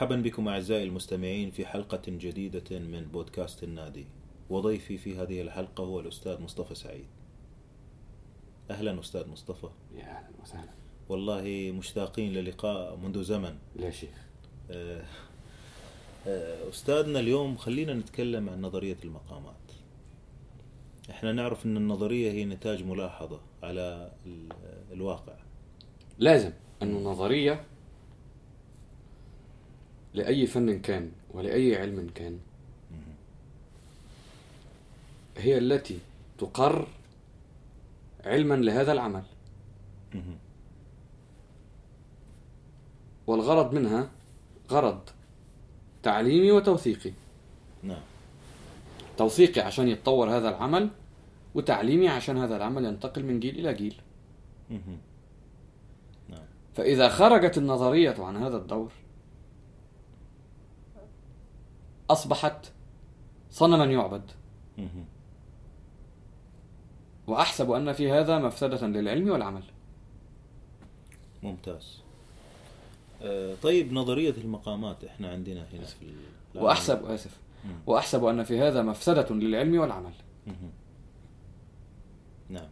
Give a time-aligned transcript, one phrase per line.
[0.00, 4.06] مرحبا بكم أعزائي المستمعين في حلقة جديدة من بودكاست النادي.
[4.50, 7.06] وضيفي في هذه الحلقة هو الأستاذ مصطفى سعيد.
[8.70, 9.68] أهلا أستاذ مصطفى.
[9.96, 10.70] يا أهلا وسهلا.
[11.08, 13.58] والله مشتاقين للقاء منذ زمن.
[13.76, 14.26] لا شيخ.
[14.70, 15.04] آه،
[16.26, 19.54] آه، أستاذنا اليوم خلينا نتكلم عن نظرية المقامات.
[21.10, 24.52] إحنا نعرف أن النظرية هي نتاج ملاحظة على ال-
[24.92, 25.34] الواقع.
[26.18, 27.64] لازم انه نظريه
[30.14, 32.38] لأي فن كان ولأي علم كان.
[35.36, 35.98] هي التي
[36.38, 36.86] تقر
[38.24, 39.22] علما لهذا العمل.
[43.26, 44.10] والغرض منها
[44.70, 45.00] غرض
[46.02, 47.12] تعليمي وتوثيقي.
[47.82, 48.02] نعم.
[49.16, 50.90] توثيقي عشان يتطور هذا العمل
[51.54, 54.00] وتعليمي عشان هذا العمل ينتقل من جيل إلى جيل.
[56.28, 56.44] نعم.
[56.74, 58.92] فإذا خرجت النظرية عن هذا الدور
[62.12, 62.72] أصبحت
[63.50, 64.30] صنما يعبد.
[67.26, 69.62] وأحسب أن في هذا مفسدة للعلم والعمل.
[71.42, 72.00] ممتاز.
[73.22, 76.14] آه، طيب نظرية المقامات إحنا عندنا هنا في
[76.54, 77.40] وأحسب آسف.
[77.86, 80.12] وأحسب أن في هذا مفسدة للعلم والعمل.
[82.48, 82.68] نعم.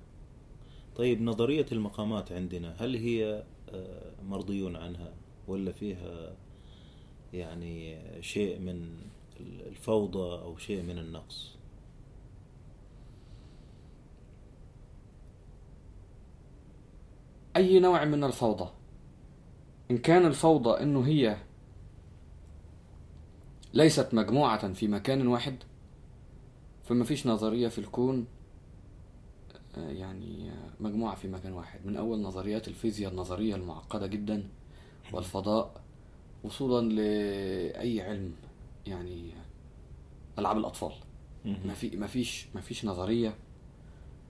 [0.97, 5.13] طيب نظرية المقامات عندنا هل هي آه، مرضي عنها
[5.49, 6.37] ولا فيها
[7.33, 8.99] يعني شيء من
[9.41, 11.57] الفوضى أو شيء من النقص.
[17.57, 18.71] أي نوع من الفوضى؟
[19.91, 21.37] إن كان الفوضى أنه هي
[23.75, 25.57] ليست مجموعة في مكان واحد
[26.85, 28.27] فما فيش نظرية في الكون
[29.77, 31.87] آه، يعني آه، مجموعة في مكان واحد.
[31.87, 34.49] من أول نظريات الفيزياء النظرية المعقدة جدا
[35.13, 35.83] والفضاء
[36.45, 38.33] وصولا لأي علم.
[38.89, 39.31] يعني
[40.39, 40.93] ألعاب الأطفال.
[41.45, 43.35] ما في ما فيش ما فيش نظرية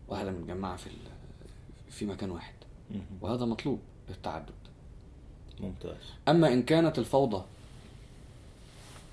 [0.08, 0.91] واحدة متجمعة في
[1.91, 2.54] في مكان واحد.
[3.20, 4.54] وهذا مطلوب للتعدد.
[5.60, 5.97] ممتاز.
[6.28, 7.44] أما إن كانت الفوضى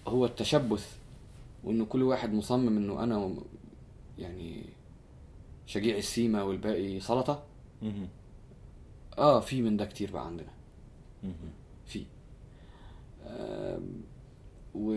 [0.07, 0.97] هو التشبث
[1.63, 3.43] وإنه كل واحد مصمم إنه أنا وم-
[4.19, 4.63] يعني
[5.65, 7.43] شجيع السيما والباقي سلطة
[7.81, 8.07] مهم.
[9.17, 10.51] آه في من ده كتير بقى عندنا.
[11.85, 12.05] في.
[13.27, 14.01] آم،
[14.75, 14.93] و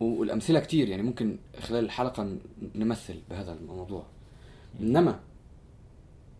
[0.00, 2.40] والأمثلة كتير يعني ممكن خلال الحلقة ن-
[2.74, 4.06] نمثل بهذا الموضوع.
[4.80, 5.20] إنما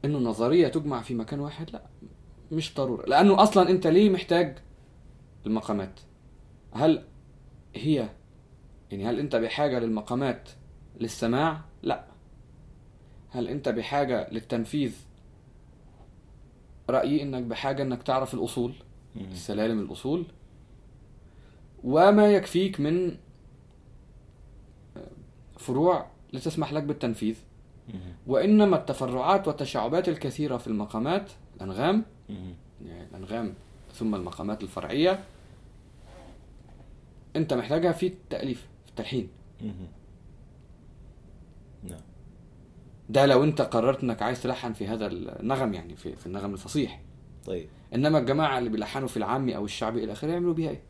[0.05, 1.83] إنه نظرية تجمع في مكان واحد لا
[2.53, 3.07] مش ضرورة.
[3.07, 4.59] لأنه أصلا أنت ليه محتاج
[5.47, 6.01] المقامات؟
[6.73, 7.05] هل
[7.75, 8.09] هي
[8.91, 10.49] يعني هل أنت بحاجة للمقامات
[11.01, 12.05] للسماع؟ لا.
[13.31, 14.93] هل أنت بحاجة للتنفيذ؟
[16.91, 18.71] رأيي إنك بحاجة إنك تعرف الأصول.
[18.71, 18.86] مهم.
[19.33, 20.27] السلالم الأصول.
[21.85, 23.17] وما يكفيك من
[25.59, 27.37] فروع لتسمح لك بالتنفيذ.
[28.27, 32.05] وإنما التفرعات والتشعبات الكثيرة في المقامات الأنغام.
[32.85, 33.55] يعني الأنغام
[33.95, 35.25] ثم المقامات الفرعية.
[37.37, 39.29] أنت محتاجها في التأليف في التلحين.
[41.85, 42.01] نعم.
[43.09, 47.01] ده لو أنت قررت إنك عايز تلحن في هذا النغم يعني في, في النغم الفصيح.
[47.47, 47.69] طيب.
[47.95, 50.83] إنما الجماعة اللي بيلحنوا في العامي أو الشعبي إلى آخره يعملوا بيها إيه؟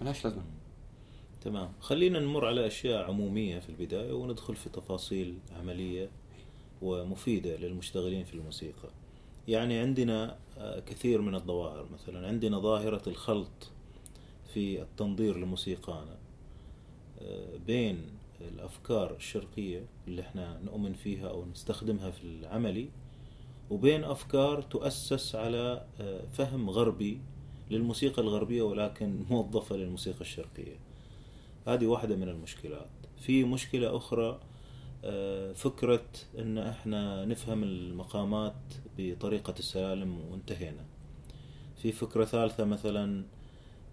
[0.00, 0.42] ملهاش لازمة.
[1.40, 1.72] تمام.
[1.80, 6.10] خلينا نمر على أشياء عمومية في البداية وندخل في تفاصيل عملية
[6.82, 8.88] ومفيدة للمشتغلين في الموسيقى.
[9.48, 11.86] يعني عندنا آه، كثير من الظواهر.
[11.92, 13.70] مثلا عندنا ظاهرة الخلط
[14.54, 16.18] في التنظير لموسيقانا.
[17.22, 18.06] آه، بين
[18.40, 22.88] الأفكار الشرقية اللي إحنا نؤمن فيها أو نستخدمها في العملي
[23.70, 27.20] وبين أفكار تؤسس على آه، فهم غربي
[27.70, 30.76] للموسيقى الغربية ولكن موظفة للموسيقى الشرقية.
[31.66, 32.88] هذه واحدة من المشكلات.
[33.20, 34.40] في مشكلة أخرى
[35.04, 36.06] آه، فكرة
[36.38, 38.54] أن إحنا نفهم المقامات
[38.98, 40.84] بطريقة السلالم وانتهينا.
[41.82, 43.24] في فكرة ثالثة مثلا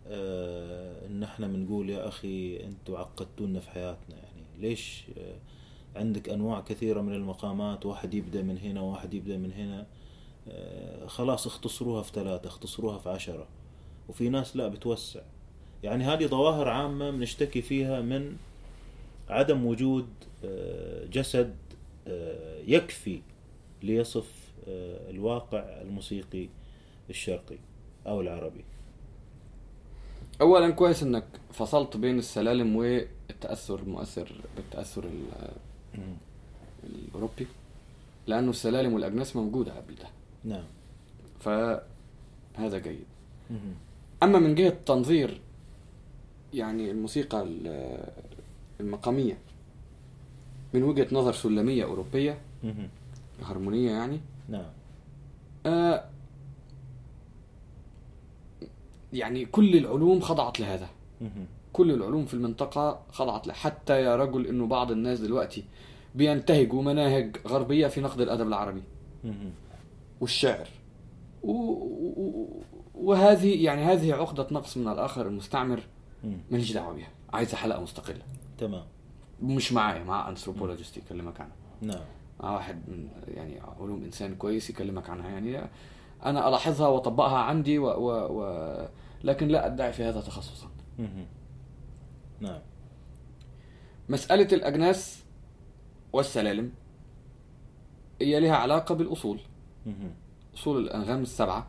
[0.07, 5.03] آه، إن إحنا بنقول يا أخي أنتوا عقدتونا في حياتنا يعني ليش
[5.97, 9.87] عندك أنواع كثيرة من المقامات واحد يبدأ من هنا واحد يبدأ من هنا.
[10.49, 13.47] آه، خلاص اختصروها في ثلاثة اختصروها في عشرة.
[14.09, 15.21] وفي ناس لا بتوسع.
[15.83, 18.37] يعني هذه ظواهر عامة بنشتكي فيها من
[19.29, 20.07] عدم وجود
[20.45, 21.55] آه، جسد
[22.07, 23.21] آه، يكفي
[23.83, 24.47] ليصف
[25.09, 26.49] الواقع الموسيقي
[27.09, 27.57] الشرقي
[28.07, 28.65] أو العربي.
[30.41, 34.31] اولا كويس إنك فصلت بين السلالم والتأثر المؤثر
[35.05, 35.66] مم.
[36.83, 37.47] الأوروبي.
[38.27, 40.07] لأنه السلالم والأجناس موجودة قبل ده
[40.43, 40.63] نعم.
[41.39, 43.05] فهذا جيد.
[44.23, 45.41] أما من جهة تنظير
[46.53, 48.03] يعني الموسيقى ال-
[48.79, 49.37] المقامية
[50.73, 52.89] من وجهة نظر سلمية أوروبية مهم.
[53.43, 54.19] هرمونيه يعني
[54.49, 54.65] نعم.
[55.65, 56.03] آه
[59.13, 60.89] يعني كل العلوم خضعت لهذا.
[61.77, 63.53] كل العلوم في المنطقة خضعت له.
[63.53, 65.63] حتى يا رجل إنه بعض الناس دلوقتي
[66.15, 68.83] بينتهجوا مناهج غربية في نقد الأدب العربي.
[70.21, 70.67] والشعر.
[71.43, 71.51] و...
[71.51, 72.63] و...
[72.95, 75.79] وهذه يعني هذه عقدة نقص من الآخر المستعمر.
[76.51, 77.09] ماليش دعوة بيها.
[77.33, 78.21] عايزة حلقة مستقلة.
[78.57, 78.83] تمام.
[79.41, 81.55] مش معايا مع انثروبولوجيست يكلمك عنها.
[81.81, 82.05] نعم.
[82.39, 85.29] مع واحد من يعني علوم إنسان كويس يكلمك عنها.
[85.29, 85.69] يعني
[86.25, 87.85] أنا ألاحظها وأطبقها عندي و...
[87.85, 88.11] و...
[88.11, 88.87] و...
[89.23, 90.67] لكن لا أدعي في هذا تخصصا.
[92.39, 92.59] نعم
[94.09, 95.23] مسألة الأجناس
[96.13, 96.71] والسلالم
[98.21, 99.39] هي لها علاقة بالأصول
[99.85, 100.11] مهم.
[100.55, 101.67] أصول الأنغام السبعة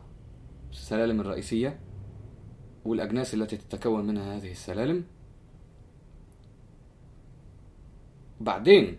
[0.71, 1.79] السلالم الرئيسية
[2.85, 5.03] والأجناس التي تتكون منها هذه السلالم
[8.41, 8.97] بعدين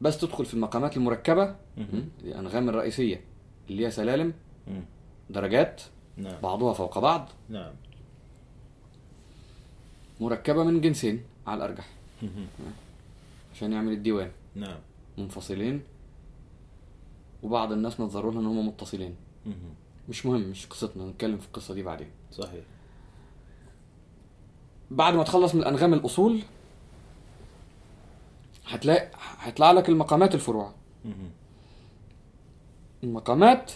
[0.00, 1.56] بس تدخل في المقامات المركبة.
[2.24, 3.20] الأنغام الرئيسية
[3.70, 4.32] اللي هي سلالم
[4.66, 4.84] مم.
[5.30, 5.82] درجات
[6.16, 7.72] نعم بعضها فوق بعض نعم
[10.20, 11.88] مركبة من جنسين على الأرجح.
[12.22, 12.46] مهم.
[13.54, 14.30] عشان يعمل الديوان.
[14.54, 14.78] نعم.
[15.18, 15.82] منفصلين.
[17.42, 19.16] وبعض الناس نظروا لها إن هم متصلين.
[20.08, 22.10] مش مهم مش قصتنا نتكلم في القصة دي بعدين.
[22.32, 22.64] صحيح.
[24.90, 26.42] بعد ما تخلص من الانغام الأصول
[28.66, 29.10] هتلاقي
[29.40, 30.74] هيطلع لك المقامات الفروع.
[33.04, 33.72] المقامات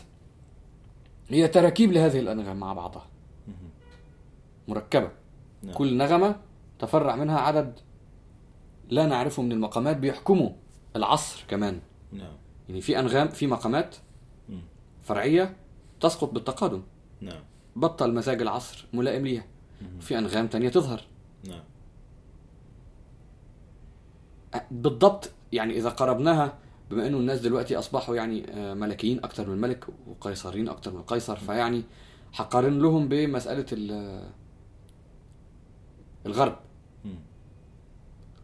[1.29, 3.07] هي تراكيب لهذه الأنغام مع بعضها.
[4.69, 5.11] مركبة.
[5.63, 5.75] نعم.
[5.75, 6.37] كل نغمة
[6.79, 7.79] تفرع منها عدد
[8.91, 10.51] لا نعرفه من المقامات بيحكموا
[10.97, 11.81] العصر كمان.
[12.13, 12.33] نعم.
[12.69, 13.97] يعني في أنغام في مقامات
[14.49, 14.61] مم.
[15.03, 15.57] فرعية
[16.01, 16.83] تسقط بالتقادم.
[17.21, 17.43] نعم.
[17.77, 19.45] بطل مزاج العصر ملائم ليها.
[20.01, 21.03] في أنغام تانية تظهر.
[21.49, 21.63] نعم.
[24.71, 26.59] بالضبط يعني إذا قربناها
[26.91, 31.37] بما إنه الناس دلوقتي أصبحوا يعني آه، ملكيين أكتر من الملك وقيصريين أكتر من القيصر
[31.37, 31.83] فيعني
[32.35, 34.29] هقارن لهم بمسألة ال-
[36.27, 36.57] الغرب.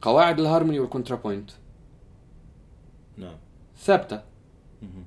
[0.03, 1.51] قواعد ال harmony وال counterpoint.
[3.17, 3.37] نعم.
[3.79, 4.23] ثابتة.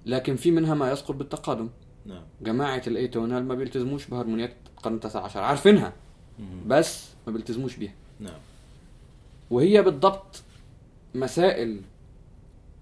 [0.05, 1.69] لكن في منها ما يسقط بالتقادم.
[2.05, 2.23] نعم.
[2.41, 5.93] جماعة ال atonal ما بيلتزموش بهارمونيات القرن التاسع عشر؟ عارفينها.
[6.67, 7.93] بس ما بيلتزموش بيها.
[8.19, 8.39] نعم.
[9.51, 10.43] وهي بالضبط
[11.15, 11.81] مسائل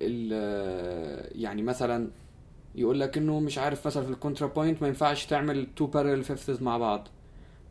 [0.01, 2.09] ال- يعني مثلا
[2.75, 6.61] يقول لك إنه مش عارف مثلا في ال counterpoint ما ينفعش تعمل two parallel fifths
[6.61, 7.07] مع بعض.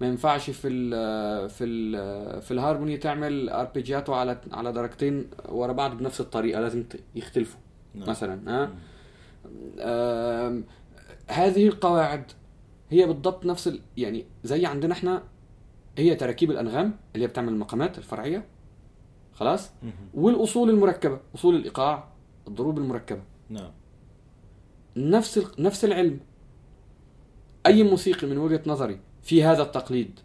[0.00, 5.96] ما ينفعش في ال في ال في الهارموني تعمل arpeggiato على على درجتين ورا بعض
[5.98, 6.84] بنفس الطريقة لازم
[7.14, 7.60] يختلفوا
[7.94, 8.08] نعم.
[8.08, 8.70] مثلا ها.
[9.80, 10.64] آم،
[11.28, 12.32] هذه القواعد
[12.90, 13.80] هي بالضبط نفس ال...
[13.96, 15.22] يعني زي عندنا إحنا
[15.98, 18.44] هي تراكيب الأنغام اللي هي بتعمل المقامات الفرعية
[19.34, 19.70] خلاص.
[20.14, 22.08] والأصول المركبة أصول الإيقاع
[22.48, 23.70] الضروب المركبة نعم
[24.96, 25.44] نفس ال...
[25.58, 26.20] نفس العلم
[27.66, 30.20] أي موسيقي من وجهة نظري في هذا التقليد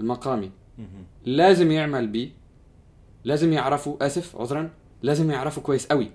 [0.00, 0.50] المقامي.
[1.24, 2.30] لازم يعمل بيه
[3.24, 4.70] لازم يعرفه آسف عذرا
[5.02, 6.10] لازم يعرفه كويس قوي.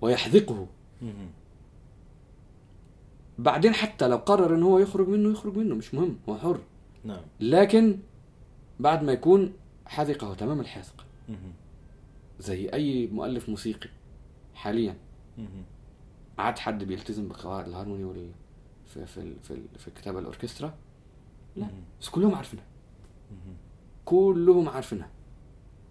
[0.00, 0.66] ويحذقه.
[3.38, 6.60] بعدين حتى لو قرر إن هو يخرج منه يخرج منه مش مهم هو حر
[7.04, 7.98] نعم لكن
[8.80, 9.52] بعد ما يكون
[9.86, 11.52] حذقه تمام الحذق مهم.
[12.40, 13.88] زي أي مؤلف موسيقي
[14.54, 14.96] حاليا.
[16.38, 18.30] عاد حد بيلتزم بقواعد الهارموني وال
[18.86, 20.74] في في في, في الكتابة الأوركسترا
[21.56, 21.66] لا.
[22.00, 22.64] بس كلهم عارفينها.
[24.04, 25.10] كلهم عارفينها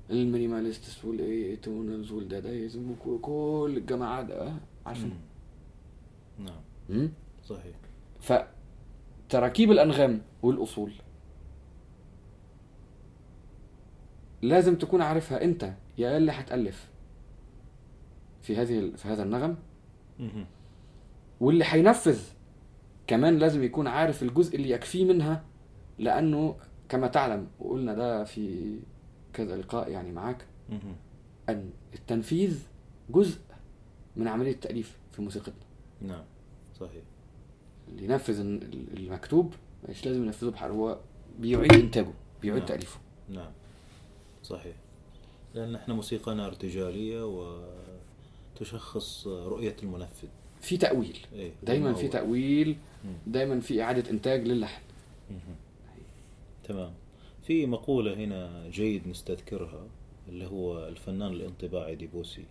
[0.10, 4.54] ال minimalists وال atonals وال Dadaism وك- كل الجماعات آه،
[4.86, 5.18] عارفينها.
[6.40, 7.10] نعم؟
[7.46, 7.76] صحيح
[9.30, 10.92] فتراكيب الأنغام والأصول
[14.42, 16.90] لازم تكون عارفها أنت يا اللي هتألف
[18.42, 19.56] في هذه في هذا النغم.
[21.40, 22.20] واللي هينفذ
[23.08, 25.44] كمان لازم يكون عارف الجزء اللي يكفيه منها
[26.00, 26.56] لأنه
[26.90, 28.76] كما تعلم وقلنا ده في
[29.34, 30.46] كذا لقاء يعني معاك.
[31.50, 32.60] أن التنفيذ
[33.10, 33.40] جزء
[34.16, 35.54] من عملية التأليف في موسيقتنا.
[36.02, 36.24] نعم
[36.80, 37.02] صحيح.
[37.88, 39.54] اللي ينفذ ال- المكتوب
[39.90, 41.00] مش لازم ينفذه بحر هو
[41.40, 42.68] بيعيد إنتاجه بيعيد نعم.
[42.68, 43.00] تأليفه.
[43.30, 43.52] نعم
[44.44, 44.76] صحيح.
[45.56, 47.24] لأن إحنا موسيقانا ارتجالية
[48.62, 50.28] وتشخص رؤية المنفذ
[50.62, 52.08] في تأويل إيه دايما في.
[52.08, 52.76] تأويل.
[53.28, 54.82] دايما في إعادة إنتاج للحن.
[56.64, 56.94] تمام
[57.44, 59.88] في مقولة هنا جيد نستذكرها
[60.30, 62.44] اللي هو الفنان الانطباعي ديبوسي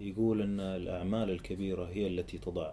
[0.00, 2.72] يقول أن الأعمال الكبيرة هي التي تضع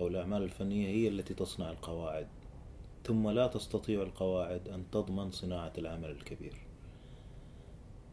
[0.00, 2.26] أو الأعمال الفنية هي التي تصنع القواعد
[3.04, 6.52] ثم لا تستطيع القواعد أن تضمن صناعة العمل الكبير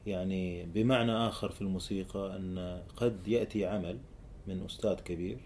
[0.09, 3.97] يعني بمعنى آخر في الموسيقى أن قد يأتي عمل
[4.47, 5.37] من أستاذ كبير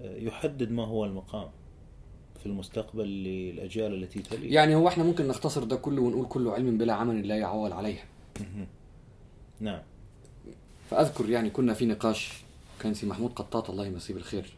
[0.00, 1.50] آه، يحدد ما هو المقام
[2.40, 4.48] في المستقبل للأجيال التي تلي.
[4.48, 8.04] يعني هو إحنا ممكن نختصر ده كله ونقول كله علم بلا عمل لا يعول عليه
[9.60, 9.82] نعم.
[10.90, 12.32] فأذكر يعني كنا في نقاش
[12.80, 14.52] كان سي محمود قطاط الله يمسيه بالخير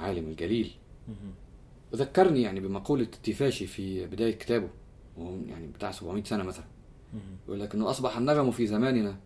[0.00, 0.70] عالم الجليل.
[1.92, 4.68] وذكرني يعني بمقولة تيفاشي في بداية كتابه
[5.16, 6.64] وهو يعني بتاع 700 سنة مثلا.
[7.46, 9.16] يقول لك انه أصبح النغم في زماننا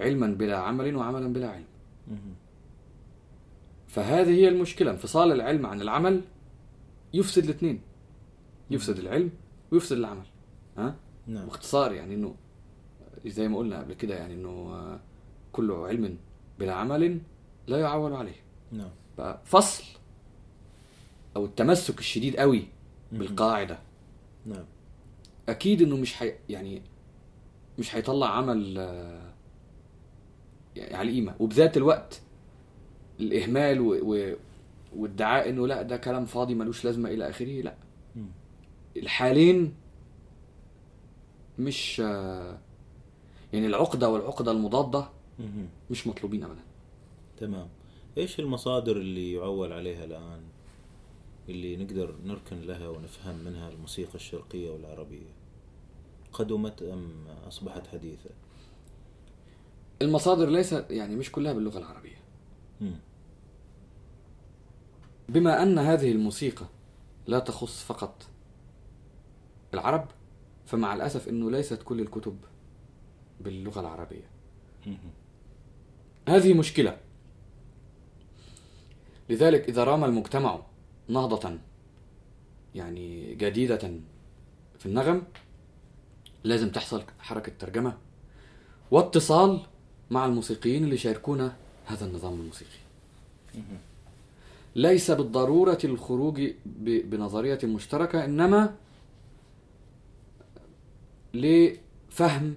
[0.00, 1.66] علما بلا عمل وعملا بلا علم.
[3.88, 4.90] فهذه هي المشكلة.
[4.90, 6.20] انفصال العلم عن العمل
[7.14, 7.80] يفسد الاثنين.
[8.70, 9.30] يفسد العلم
[9.70, 10.26] ويفسد العمل.
[10.78, 10.94] ها؟
[11.26, 11.46] نعم.
[11.46, 12.34] باختصار يعني إنه
[13.26, 14.98] زي ما قلنا قبل كده يعني إنه
[15.52, 16.16] كل علم
[16.58, 17.20] بلا عمل
[17.66, 18.40] لا يعول عليه.
[18.72, 18.90] نعم.
[19.18, 19.84] بقى فصل
[21.36, 22.64] أو التمسك الشديد قوي
[23.12, 23.78] بالقاعدة.
[24.46, 24.64] نعم.
[25.48, 26.32] أكيد إنه مش حي...
[26.48, 26.82] يعني
[27.78, 28.76] مش هيطلع عمل
[30.76, 31.34] يعني على القيمة.
[31.40, 32.20] وبذات الوقت
[33.20, 34.14] الإهمال و...
[34.14, 34.36] و...
[34.96, 37.74] وادعاء إنه لأ ده كلام فاضي ملوش لازمة إلى آخره لأ.
[38.96, 39.74] الحالين
[41.58, 42.58] مش آه،
[43.52, 45.08] يعني العقدة والعقدة المضادة.
[45.90, 46.62] مش مطلوبين ابدا.
[47.38, 47.68] تمام.
[48.18, 50.40] إيش المصادر اللي يعول عليها الآن؟
[51.48, 55.35] اللي نقدر نركن لها ونفهم منها الموسيقى الشرقية والعربية؟
[56.38, 58.30] قدمت أم أصبحت حديثة
[60.02, 62.16] المصادر ليست يعني مش كلها باللغة العربية
[62.80, 62.98] مم.
[65.28, 66.66] بما أن هذه الموسيقى
[67.26, 68.26] لا تخص فقط
[69.74, 70.08] العرب
[70.66, 72.36] فمع الأسف إنه ليست كل الكتب
[73.40, 74.30] باللغة العربية
[74.86, 74.98] مم.
[76.28, 76.98] هذه مشكلة
[79.30, 80.60] لذلك إذا رام المجتمع
[81.08, 81.58] نهضة
[82.74, 84.00] يعني جديدة
[84.78, 85.22] في النغم
[86.44, 87.96] لازم تحصل حركة ترجمة
[88.90, 89.60] واتصال
[90.10, 91.52] مع الموسيقيين اللي يشاركون
[91.86, 92.70] هذا النظام الموسيقي.
[94.76, 98.74] ليس بالضرورة الخروج بنظرية مشتركة إنما
[101.34, 102.54] لفهم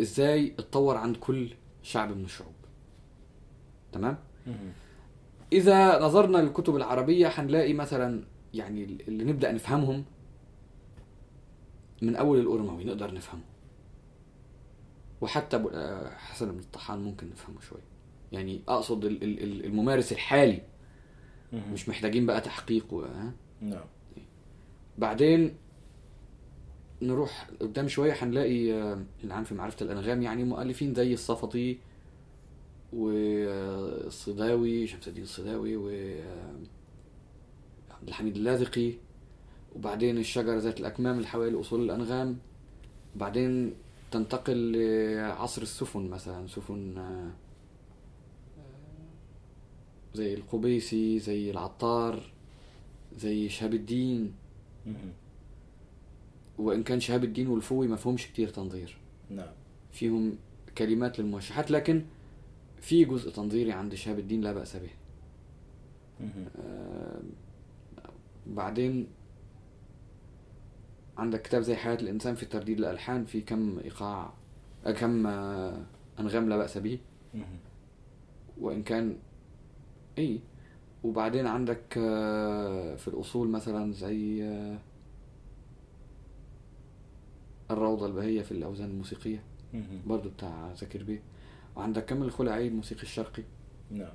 [0.00, 1.48] إزاي اتطور عند كل
[1.82, 2.52] شعب من الشعوب
[3.92, 4.18] تمام؟
[5.52, 10.04] إذا نظرنا للكتب العربية هنلاقي مثلا يعني اللي نبدأ نفهمهم
[12.02, 13.42] من أول الأرموي نقدر نفهمه.
[15.20, 17.82] وحتى آه، حسن بن الطحان ممكن نفهمه شوية
[18.32, 20.62] يعني أقصد ال- ال- ال- الممارس الحالي.
[21.72, 23.00] مش محتاجين بقى تحقيق و...
[23.02, 23.84] ها؟ نعم.
[24.98, 25.54] بعدين
[27.02, 31.78] نروح قدام شوية هنلاقي آه، العام في معرفة الأنغام يعني مؤلفين زي الصفطي
[32.92, 36.54] والصداوي شمس الدين الصداوي و آه،
[37.90, 38.92] عبد الحميد اللاذقي.
[39.76, 42.38] وبعدين الشجرة ذات الأكمام اللي حوالي أصول الأنغام
[43.16, 43.74] بعدين
[44.10, 44.72] تنتقل
[45.16, 47.30] لعصر السفن مثلا سفن آه،
[50.14, 52.22] زي القبيسي زي العطار
[53.18, 54.32] زي شهاب الدين.
[56.58, 58.96] وإن كان شهاب الدين والفوي ما فيهمش كتير تنظير
[59.30, 59.48] نعم
[59.92, 60.36] فيهم
[60.78, 62.04] كلمات للموشحات لكن
[62.80, 64.90] في جزء تنظيري عند شهاب الدين لا بأس به.
[66.58, 67.20] آه،
[68.46, 69.06] بعدين
[71.18, 74.32] عندك كتاب زي حياة الإنسان في ترديد الألحان في كم إيقاع
[74.86, 75.84] آه، كم آه،
[76.20, 76.98] أنغام لا بأس به.
[78.60, 79.16] وإن كان
[80.18, 80.38] إيه
[81.04, 84.44] وبعدين عندك آه، في الأصول مثلا زي
[87.70, 89.42] الروضة البهية في الأوزان الموسيقية.
[90.06, 91.22] برضو بتاع زكير بيه
[91.76, 93.42] وعندك كامل الخلعي الموسيقي الشرقي.
[93.90, 94.12] نعم.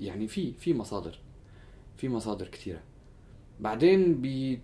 [0.00, 1.18] يعني في في مصادر.
[1.96, 2.80] في مصادر كتيرة.
[3.60, 4.60] بعدين بي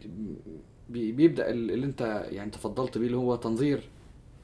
[0.89, 3.89] بي بيبدأ ال- اللي انت يعني تفضلت بيه اللي هو تنظير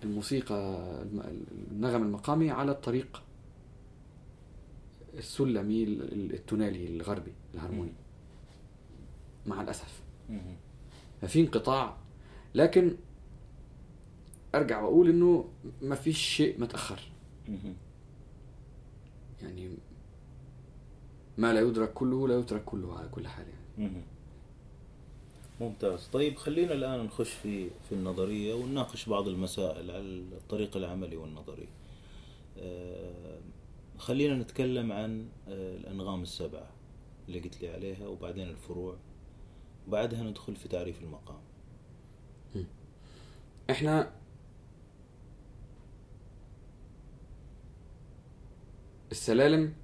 [0.03, 0.55] الموسيقى
[1.03, 3.23] الم- النغم المقامي على الطريق
[5.19, 7.93] السلمي ال- ال- التونالي الغربي الهرموني
[9.47, 10.41] مع الأسف مم.
[11.23, 11.97] ففي انقطاع
[12.55, 12.97] لكن
[14.55, 15.49] أرجع وأقول إنه
[15.83, 17.01] ما فيش شيء متأخر.
[19.43, 19.71] يعني
[21.39, 23.47] ما لا يدرك كله لا يترك كله على كل حال
[23.79, 23.93] يعني.
[25.64, 26.09] ممتاز.
[26.12, 31.68] طيب خلينا الآن نخش في في النظرية ونناقش بعض المسائل على الطريق العملي والنظري.
[32.59, 33.38] آه،
[33.99, 36.68] خلينا نتكلم عن آه، الأنغام السبعة
[37.28, 38.97] اللي قلت لي عليها وبعدين الفروع
[39.88, 41.40] وبعدها ندخل في تعريف المقام.
[43.71, 44.12] إحنا
[49.12, 49.75] السلالم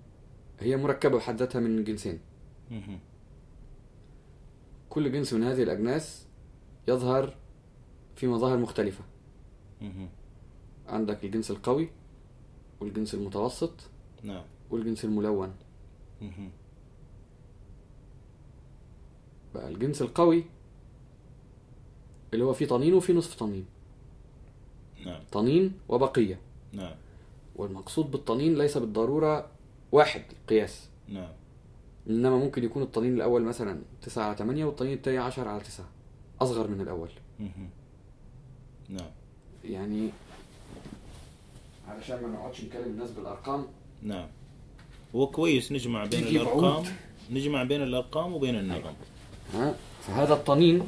[0.60, 2.20] هي مركبة بحد ذاتها من جنسين.
[4.90, 6.26] كل جنس من هذه الأجناس
[6.88, 7.34] يظهر
[8.16, 9.04] في مظاهر مختلفة.
[10.88, 11.88] عندك الجنس القوي
[12.80, 13.72] والجنس المتوسط
[14.22, 14.42] نعم.
[14.70, 15.54] والجنس الملون.
[19.54, 20.44] بقى الجنس القوي
[22.34, 23.66] اللي هو فيه طنين وفيه نصف طنين.
[25.06, 25.22] نعم.
[25.32, 26.38] طنين وبقية.
[26.72, 26.94] نعم.
[27.56, 29.50] والمقصود بالطنين ليس بالضرورة
[29.92, 31.32] واحد قياس نعم.
[32.08, 35.86] إنما ممكن يكون الطنين الأول مثلا 9 على 8 والطنين التاني 10 على 9
[36.40, 37.08] أصغر من الأول.
[37.40, 37.70] مهم.
[38.88, 39.10] نعم.
[39.64, 40.10] يعني
[41.88, 43.66] علشان ما نقعدش نكلم الناس بالأرقام.
[44.02, 44.28] نعم.
[45.14, 46.86] هو كويس نجمع بين عود.
[47.30, 48.94] نجمع بين الأرقام وبين النغم
[49.54, 49.74] ها؟
[50.06, 50.82] فهذا الطنين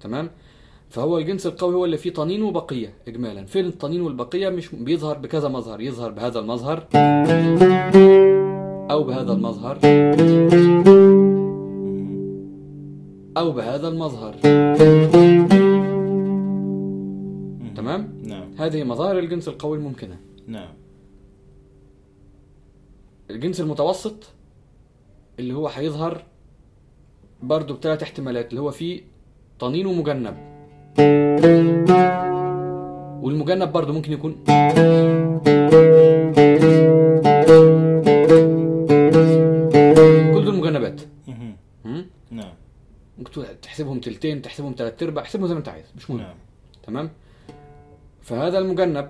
[0.00, 0.30] تمام؟
[0.88, 3.44] فهو الجنس القوي هو اللي فيه طنين وبقية إجمالا.
[3.44, 6.86] فين الطنين والبقية مش بيظهر بكذا مظهر يظهر بهذا المظهر
[8.90, 9.78] أو بهذا المظهر.
[13.36, 14.34] أو بهذا المظهر.
[17.76, 18.54] تمام؟ نعم.
[18.58, 20.18] هذه مظاهر الجنس القوي الممكنة.
[20.46, 20.74] نعم.
[23.30, 24.32] الجنس المتوسط
[25.38, 26.24] اللي هو هيظهر
[27.42, 29.15] برضو بثلاث احتمالات اللي هو فيه
[29.58, 30.36] طنين ومجنب.
[33.22, 34.32] والمجنب برضو ممكن يكون
[40.34, 41.00] كل دول مجنبات؟
[42.30, 42.52] نعم.
[43.18, 46.20] ممكن تحسبهم تلتين تحسبهم تلات أرباع احسبهم زي ما انت عايز مش مهم.
[46.20, 46.34] نعم.
[46.82, 47.10] تمام؟
[48.22, 49.08] فهذا المجنب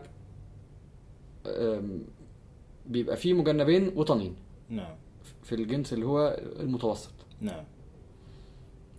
[2.87, 4.35] بيبقى فيه مجنبين وطنين.
[4.69, 4.95] نعم.
[5.43, 7.13] في الجنس اللي هو المتوسط.
[7.41, 7.65] نعم.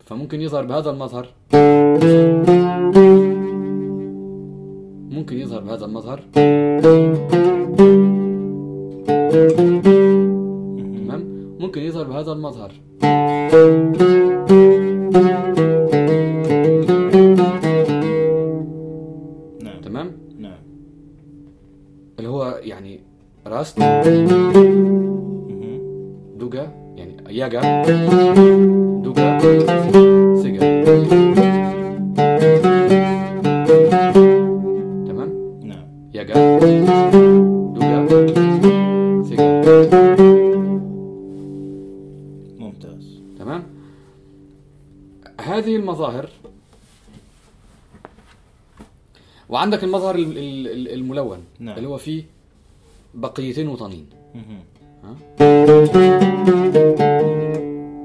[0.08, 1.28] فممكن يظهر بهذا المظهر.
[5.12, 6.22] ممكن يظهر بهذا المظهر.
[11.04, 11.24] تمام؟
[11.60, 12.72] ممكن يظهر بهذا المظهر.
[19.62, 19.82] نعم.
[19.82, 20.60] تمام؟ نعم.
[22.20, 23.00] اللي هو يعني
[23.48, 23.80] راست.
[26.40, 28.57] دوجا يعني ياجا.
[35.08, 35.30] تمام
[35.64, 36.34] نعم ياجا
[37.76, 38.08] دوجا
[39.24, 39.48] سيجا
[42.60, 43.64] ممتاز تمام
[45.42, 46.30] هذه المظاهر.
[49.50, 51.40] وعندك المظهر ال- ال- ال- الملون.
[51.60, 51.78] نعم.
[51.78, 52.24] اللي هو فيه
[53.14, 54.06] بقيتين وطنين؟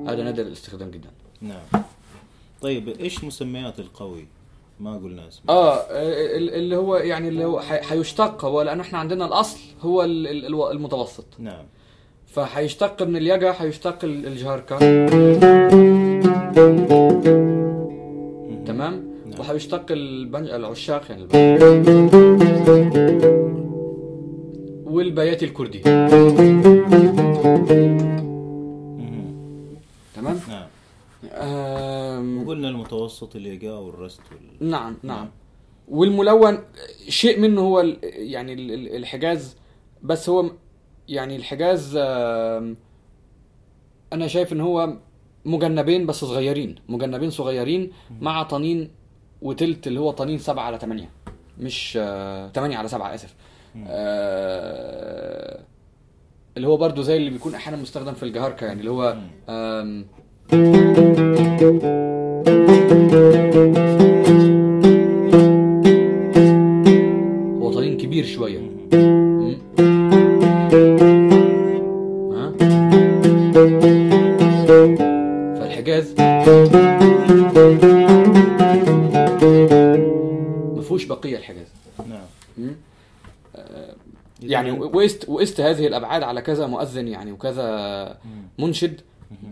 [0.08, 1.10] هذا نادر الاستخدام جدا.
[1.42, 1.82] نعم.
[2.62, 4.26] طيب إيش مسميات القوي؟
[4.80, 8.98] ما قلنا اسمه آه ال- اللي هو يعني اللي هو حي- حيشتق هو لأنه إحنا
[8.98, 10.04] عندنا الأصل هو
[10.70, 11.24] المتوسط.
[11.38, 11.64] نعم.
[12.26, 14.78] فحيشتق من اليجا حيشتق ال- الجهركة.
[17.32, 18.64] مهم.
[18.66, 19.40] تمام؟ نعم.
[19.40, 21.22] وحيشتق البنج العشاق يعني.
[21.22, 22.14] البنج
[24.86, 25.82] والبياتي الكردي.
[32.42, 34.68] وقلنا المتوسط اليقاء والرست وال...
[34.70, 35.30] نعم نعم.
[35.88, 36.58] والملون
[37.08, 39.56] شيء منه هو يعني ال- ال- الحجاز
[40.02, 40.50] بس هو
[41.08, 41.96] يعني الحجاز
[44.12, 44.96] أنا شايف إن هو
[45.44, 48.90] مجنبين بس صغيرين مجنبين صغيرين مع طنين
[49.42, 51.10] وتلت اللي هو طنين سبعة على تمانية
[51.58, 53.34] مش آه، تمانية على سبعة آسف.
[53.86, 55.60] آه،
[56.56, 59.16] اللي هو برضو زي اللي بيكون أحيانا مستخدم في الجهاركة يعني اللي هو
[60.52, 60.58] هو
[67.72, 68.60] طنين كبير شوية.
[75.58, 76.44] فالحجاز ما
[80.82, 81.66] فيهوش بقية الحجاز.
[82.08, 82.20] نعم.
[83.56, 83.94] آه،
[84.42, 88.18] يعني وقست وقست هذه الأبعاد على كذا مؤذن يعني وكذا.
[88.58, 89.00] منشد.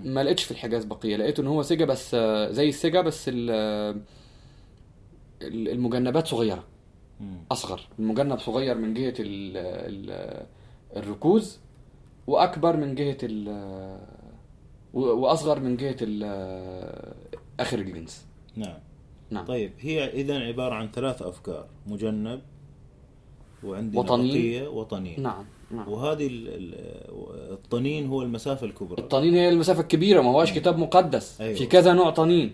[0.05, 1.17] ما لقيتش في الحجاز بقية.
[1.17, 4.05] لقيته إن هو سجا بس آه، زي السجا بس ال-
[5.43, 6.65] المجنبات صغيرة.
[7.53, 7.81] أصغر.
[7.99, 10.47] المجنب صغير من جهة ال ال
[10.97, 11.59] الركوز
[12.27, 13.49] وأكبر من جهة ال
[14.95, 16.25] و- وأصغر من جهة ال
[17.61, 18.27] آخر الجنس.
[18.57, 18.79] نعم.
[19.31, 19.45] نعم.
[19.45, 21.67] طيب هي إذا عبارة عن ثلاث أفكار.
[21.87, 22.41] مجنب
[23.65, 24.31] وعندنا وطنين.
[24.33, 25.45] بقية وطنين نعم.
[25.71, 25.89] نعم.
[25.89, 29.03] وهذه ال- ال- الطنين هو المسافة الكبرى.
[29.03, 31.41] الطنين هي المسافة الكبيرة ما هواش كتاب مقدس.
[31.41, 31.55] أيوة.
[31.59, 32.53] في كذا نوع طنين.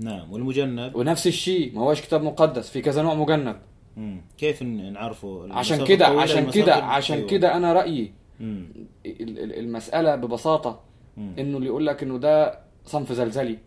[0.00, 2.70] نعم والمجنب ونفس الشيء ما هوش كتاب مقدس.
[2.70, 3.56] في كذا نوع مجنب
[3.96, 4.20] مم.
[4.38, 7.28] كيف نعرفه؟ عشان كده عشان كده عشان أيوة.
[7.28, 8.66] كده أنا رأيي مم.
[9.06, 10.80] ال- ال- المسألة ببساطة
[11.16, 11.32] مم.
[11.38, 13.58] إنه اللي يقول لك إنه ده صنف زلزلي.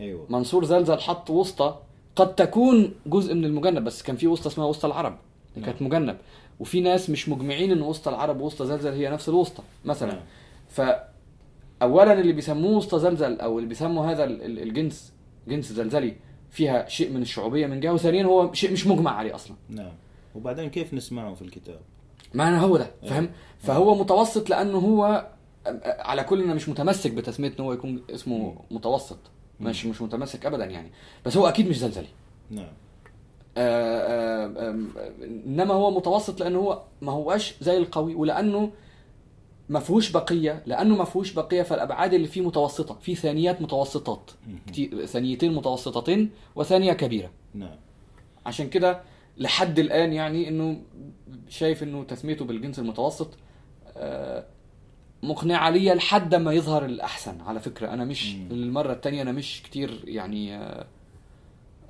[0.00, 0.26] أيوه.
[0.30, 1.78] منصور زلزل حط وسطى
[2.16, 5.18] قد تكون جزء من المجنب بس كان في وسطى اسمها وسطى العرب.
[5.56, 6.16] اللي كانت مجنب
[6.60, 10.12] وفي ناس مش مجمعين إن وسطى العرب ووسطى زلزل هي نفس الوسطى مثلا.
[10.14, 10.22] نعم.
[11.80, 15.12] فاولا اللي بيسموه وسطى زلزل أو اللي بيسموا هذا ال- ال- الجنس
[15.48, 16.16] جنس زلزلي
[16.50, 19.56] فيها شيء من الشعوبية من جهة وثانيا هو شيء مش مجمع عليه أصلا.
[19.68, 19.92] نعم.
[20.34, 21.80] وبعدين كيف نسمعه في الكتاب؟
[22.34, 23.30] ما أنا هو ده فاهم أيوة.
[23.58, 25.26] فهو متوسط لأنه هو
[25.84, 29.18] على كل أنا مش متمسك بتسمية ان هو يكون اسمه متوسط.
[29.60, 30.90] مش مش متمسك ابدا يعني.
[31.26, 32.06] بس هو أكيد مش زلزلي
[32.50, 32.72] نعم.
[35.46, 38.70] إنما هو متوسط لأنه هو ما هواش زي القوي ولأنه
[39.68, 44.30] ما فيهوش بقية لأنه ما فيهوش بقية فالأبعاد اللي فيه متوسطة في ثانيات متوسطات
[45.04, 47.76] ثانيتين متوسطتين وثانية كبيرة نعم
[48.46, 49.02] عشان كده
[49.36, 50.80] لحد الآن يعني إنه
[51.48, 53.28] شايف إنه تسميته بالجنس المتوسط
[53.96, 54.44] آه،
[55.22, 58.48] مقنعة ليا لحد ما يظهر الأحسن على فكرة أنا مش مم.
[58.50, 60.86] للمرة الثانية أنا مش كتير يعني آه،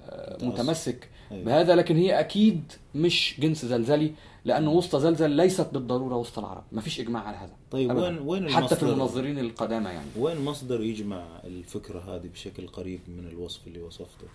[0.08, 0.44] آه،.
[0.44, 1.08] متمسك.
[1.30, 4.12] بهذا لكن هي أكيد مش جنس زلزلي
[4.44, 8.02] لأنه وسطى زلزل ليست بالضرورة وسط العرب ما فيش إجماع على هذا طيب أبداً.
[8.02, 13.28] وين وين حتى في المنظرين القدامى يعني وين مصدر يجمع الفكرة هذه بشكل قريب من
[13.28, 14.26] الوصف اللي وصفته؟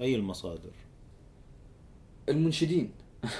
[0.00, 0.70] أي المصادر؟
[2.28, 2.90] المنشدين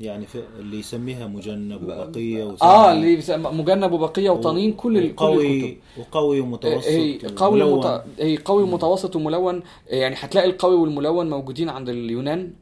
[0.00, 5.24] يعني في اللي يسميها مجنب وبقية ويسميها- آه اللي مجنب وبقية وطنين كل ال- كل
[5.24, 7.78] وقوي الكتب وقوي ومتوسط هي قوي وملون.
[7.78, 8.04] مت...
[8.18, 12.52] هي قوي ومتوسط وملون يعني هتلاقي القوي والملون موجودين عند اليونان.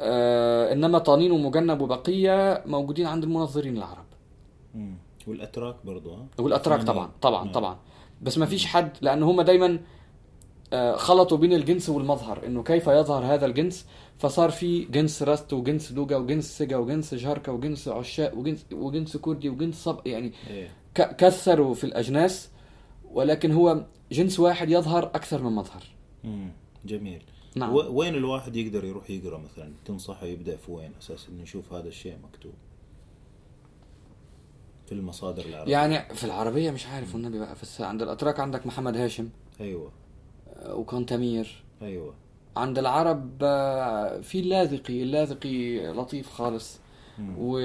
[0.00, 4.04] آه إنما طنين ومجنب وبقية موجودين عند المنظرين العرب
[5.84, 7.06] برضو ها؟ والأتراك عثمانيين.
[7.06, 7.52] طبعا طبعا نعم.
[7.52, 7.76] طبعا
[8.22, 9.78] بس ما فيش حد لأن هم دايما
[10.72, 13.86] آه، خلطوا بين الجنس والمظهر إنه كيف يظهر هذا الجنس
[14.18, 19.48] فصار في جنس راست وجنس دوجا وجنس سجا وجنس جاركا وجنس عشاء وجنس وجنس كردي
[19.48, 20.70] وجنس صب يعني إيه.
[20.94, 22.50] كثروا في الأجناس
[23.12, 25.82] ولكن هو جنس واحد يظهر أكثر من مظهر.
[26.24, 26.50] مم.
[26.84, 27.22] جميل.
[27.56, 27.74] نعم.
[27.74, 32.16] وين الواحد يقدر يروح يقرأ مثلا؟ تنصحه يبدأ في وين؟ أساس إنه يشوف هذا الشيء
[32.24, 32.52] مكتوب.
[34.86, 35.72] في المصادر العربية.
[35.72, 39.28] يعني في العربية مش عارف والنبي بقى في عند الأتراك عندك محمد هاشم.
[39.60, 39.92] أيوه.
[40.56, 42.14] آه، وكانتمير أيوه.
[42.56, 46.78] عند العرب آه، في اللاذقي اللاذقي لطيف خالص.
[47.38, 47.58] و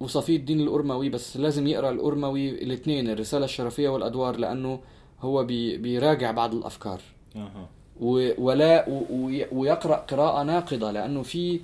[0.00, 4.80] وصفي الدين الأرموي بس لازم يقرأ الأرموي الاثنين الرسالة الشرفية والأدوار لأنه
[5.20, 7.00] هو بي بيراجع بعض الأفكار.
[8.00, 11.60] و- ولا و- وي- ويقرأ قراءة ناقدة لأنه في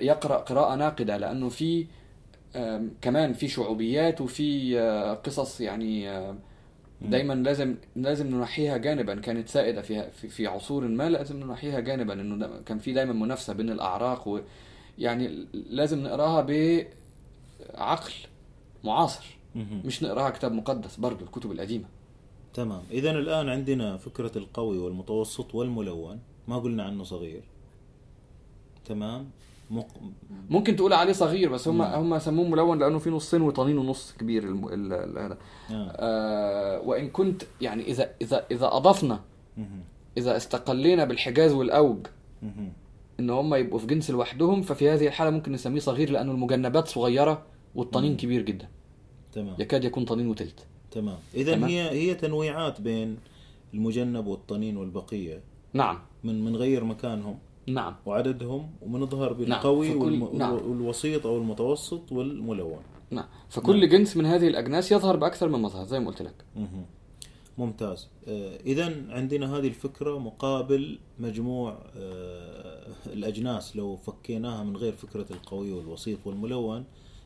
[0.00, 1.86] يقرأ قراءة ناقدة لأنه في
[3.02, 6.34] كمان في شعوبيات وفي آه، قصص يعني آه،
[7.02, 9.14] دايما لازم لازم ننحيها جانبا.
[9.14, 12.12] كانت سائدة في في, في عصور ما لازم ننحيها جانبا.
[12.12, 14.40] إنه كان في دايما منافسة بين الأعراق و
[14.98, 16.40] يعني لازم نقراها
[17.74, 18.12] بعقل
[18.84, 19.24] معاصر.
[19.84, 21.84] مش نقراها كتاب مقدس برضه الكتب القديمة.
[22.54, 22.82] تمام.
[22.90, 26.20] اذا الآن عندنا فكرة القوي والمتوسط والملون.
[26.48, 27.42] ما قلنا عنه صغير.
[28.84, 29.30] تمام.
[29.70, 29.86] مق...
[30.50, 31.82] ممكن تقول عليه صغير بس هم مم.
[31.82, 34.68] هم سموه ملون لأنه في نصين وطنين ونص كبير الم...
[34.68, 34.92] ال...
[34.92, 35.18] ال...
[35.18, 35.38] هذا
[35.70, 35.92] آه.
[35.96, 39.20] آه وإن كنت يعني اذا اذا إذا أضفنا.
[40.16, 42.06] إذا استقلينا بالحجاز والأوج.
[43.20, 47.42] إن هم يبقوا في جنس لوحدهم ففي هذه الحالة ممكن نسميه صغير لأنه المجنبات صغيرة
[47.74, 48.16] والطنين مم.
[48.16, 48.68] كبير جدا
[49.32, 51.66] تمام يكاد يكون طنين وتلت تمام اذا.
[51.66, 53.18] هي هي تنويعات بين
[53.74, 55.40] المجنب والطنين والبقية
[55.72, 57.38] نعم من منغير مكانهم
[57.74, 60.28] نعم وعددهم ومنظهر نعم، بالقوي فكل- والم...
[60.38, 60.52] نعم.
[60.52, 62.78] والوسيط أو المتوسط والملون
[63.10, 66.34] نعم فكل جنس من هذه الأجناس يظهر بأكثر من مظهر زي ما قلت لك.
[67.58, 68.08] ممتاز
[68.66, 76.18] اذا عندنا هذه الفكرة مقابل مجموع آه، الأجناس لو فكيناها من غير فكرة القوي والوسيط
[76.26, 76.84] والملون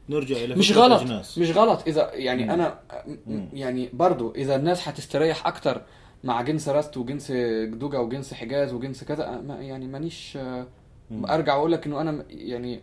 [0.09, 1.38] نرجع إلى مش فكرة غلط الأجناس.
[1.38, 2.50] مش غلط إذا يعني مم.
[2.50, 2.78] أنا
[3.26, 3.48] مم.
[3.52, 5.83] يعني برضو إذا الناس هتستريح أكتر
[6.25, 7.33] مع جنس راست وجنس
[7.73, 10.67] دوكاه وجنس حجاز وجنس كذا ما- يعني مانيش آه،.
[11.13, 12.81] أرجع واقول لك إنه أنا يعني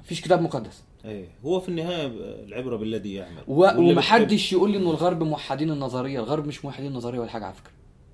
[0.00, 2.06] مفيش كتاب مقدس إيه هو في النهاية
[2.44, 7.18] العبرة بالذي يعمل و- ومحدش يقول لي إنه الغرب موحدين النظرية الغرب مش موحدين النظرية
[7.20, 7.72] ولا حاجة على فكرة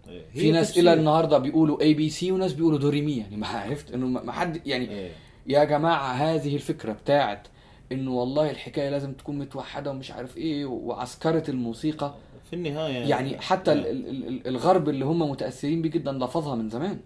[0.08, 0.22] إيه.
[0.34, 0.78] في ناس.
[0.78, 4.06] إلى النهارده بيقولوا A B C وناس بيقولوا do re mi يعني ما عرفت إنه
[4.06, 5.10] ما ما حد يعني إيه.
[5.46, 7.48] يا جماعة هذه الفكرة بتاعت
[7.92, 13.74] إنه والله الحكاية لازم تكون متوحدة ومش عارف إيه وعسكرة الموسيقى في النهاية يعني حتى
[13.74, 13.84] نعم.
[13.84, 17.00] ال- ال- الغرب اللي هم متأثرين بيه جدا لفظها من زمان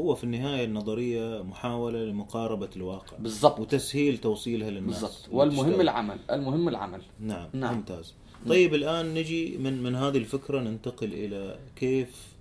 [0.00, 5.80] هو في النهاية النظرية محاولة لمقاربة الواقع بالظبط وتسهيل توصيلها للناس بالظبط والمهم.
[5.80, 7.48] العمل المهم العمل نعم, نعم.
[7.52, 8.14] نعم ممتاز
[8.48, 12.34] طيب الآن نجي من من هذه الفكرة ننتقل إلى كيف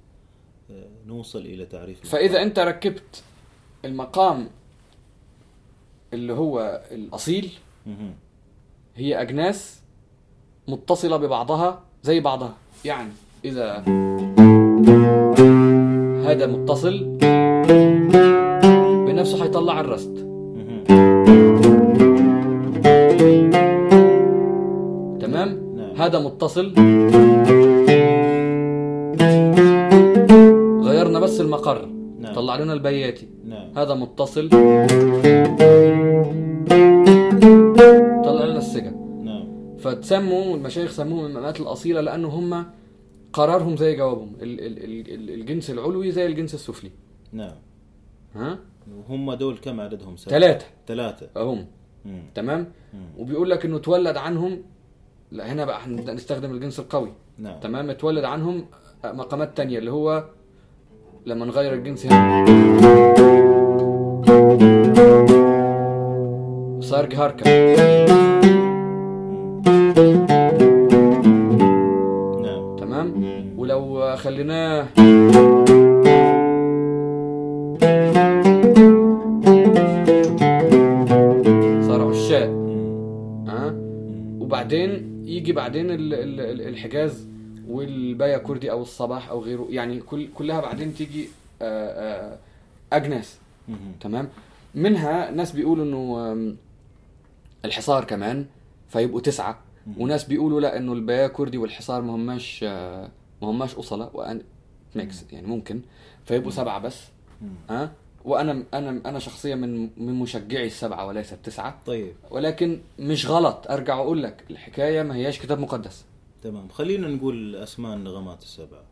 [0.71, 2.11] آه، نوصل إلى تعريف المقام.
[2.21, 3.23] فإذا أنت ركبت
[3.85, 4.49] المقام
[6.13, 7.51] اللي هو الأصيل.
[8.95, 9.81] هي أجناس
[10.67, 12.53] متصلة ببعضها زي بعضها.
[12.85, 13.09] يعني
[13.45, 13.83] إذا
[16.27, 17.17] هذا متصل
[19.07, 20.15] بنفسه هيطلع الرست.
[25.21, 25.95] تمام؟ نعم.
[25.97, 26.73] هذا متصل.
[30.83, 31.89] غيرنا بس المقر.
[32.19, 32.33] نعم.
[32.33, 33.27] طلع لنا البياتي.
[33.45, 33.67] نعم.
[33.77, 34.49] هذا متصل.
[39.83, 42.65] فتسموا المشايخ سموهم المقامات الأصيلة لأنه هم
[43.33, 44.31] قرارهم زي جوابهم.
[44.41, 46.91] ال- ال- ال- ال- الجنس العلوي زي الجنس السفلي.
[47.31, 47.55] نعم.
[48.35, 48.59] ها؟
[49.09, 51.65] وهم دول كم عددهم؟ ثلاثة ثلاثة هم.
[52.05, 52.21] مم.
[52.35, 52.61] تمام؟
[52.93, 52.99] مم.
[53.17, 54.61] وبيقول لك إنه تولد عنهم
[55.31, 57.13] لا هنا بقى هنبدأ نستخدم الجنس القوي.
[57.37, 57.59] نعم.
[57.59, 58.65] تمام؟ اتولد عنهم
[59.05, 60.23] مقامات تانية اللي هو
[61.25, 62.43] لما نغير الجنس هنا.
[66.81, 67.43] صار جهاركا
[74.37, 74.87] خليناه
[81.87, 82.49] صار عشاق.
[83.47, 83.73] ها.
[84.39, 84.89] وبعدين
[85.27, 87.27] يجي بعدين ال- ال- ال- الحجاز
[87.67, 91.27] والبايا كردي أو الصباح أو غيره يعني كل كلها بعدين تيجي
[91.61, 92.37] آه، آه،
[92.93, 93.37] أجناس.
[94.01, 94.29] تمام
[94.75, 96.55] منها ناس بيقولوا إنه
[97.65, 98.45] الحصار كمان
[98.89, 99.93] فيبقوا تسعة مم.
[100.01, 103.09] وناس بيقولوا لا إنه البيا كردي والحصار ما هماش آه،
[103.43, 104.41] ما هماش أصلة وأن
[104.95, 105.81] ميكس يعني ممكن.
[106.25, 107.01] فيبقوا سبعة بس.
[107.69, 107.91] ها؟
[108.25, 111.79] وأنا أنا أنا شخصيا من من مشجعي السبعة وليس التسعة.
[111.85, 112.13] طيب.
[112.31, 116.05] ولكن مش غلط أرجع أقول لك الحكاية ما هياش كتاب مقدس.
[116.43, 116.69] تمام.
[116.69, 118.83] خلينا نقول أسماء النغمات السبعة.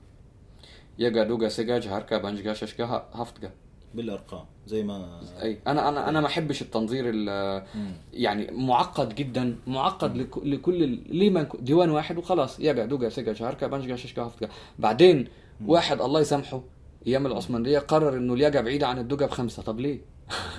[1.00, 3.52] يجا دوجا سيجا جهاركا بانجا ششكا هفتجا
[3.96, 7.92] بالأرقام زي ما أي أنا أنا أنا ما أحبش التنظير ال- مم.
[8.14, 13.68] يعني معقد جدا معقد لك- لكل ليه ما ديوان واحد وخلاص يجا دوجا سيجا جهاركا
[13.68, 14.32] بانجا ششكا
[14.80, 15.28] بعدين
[15.66, 16.62] واحد الله يسامحه
[17.08, 20.00] أيام العثمانية قرر إنه الياجا بعيده عن الدوجا بخمسة طب ليه؟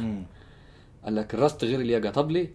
[0.01, 0.25] مم.
[1.05, 2.55] قال لك الرست غير الياجا طب ليه؟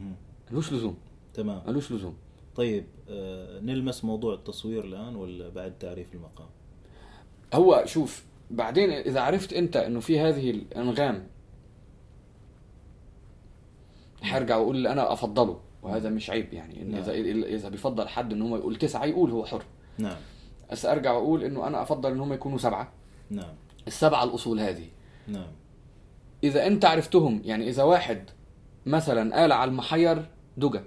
[0.00, 0.12] مم.
[0.50, 0.96] ملوش لزوم
[1.34, 2.14] تمام ملوش لزوم
[2.56, 6.48] طيب آه نلمس موضوع التصوير الآن ولا بعد تعريف المقام؟
[7.54, 11.26] هو شوف بعدين إذا عرفت أنت إنه في هذه الأنغام
[14.22, 17.00] هرجع وأقول اللي أنا أفضله وهذا مش عيب يعني إن نعم.
[17.00, 17.12] اذا
[17.46, 19.62] إذا بيفضل حد إن هو يقول تسعة يقول هو حر.
[19.98, 20.16] نعم.
[20.72, 22.92] بس أرجع وأقول إنه أنا أفضل إن هم يكونوا سبعة.
[23.30, 23.54] نعم.
[23.86, 24.86] السبعة الأصول هذه.
[25.28, 25.46] نعم.
[26.44, 28.30] إذا أنت عرفتهم يعني إذا واحد
[28.86, 30.84] مثلا قال على المحير دجا.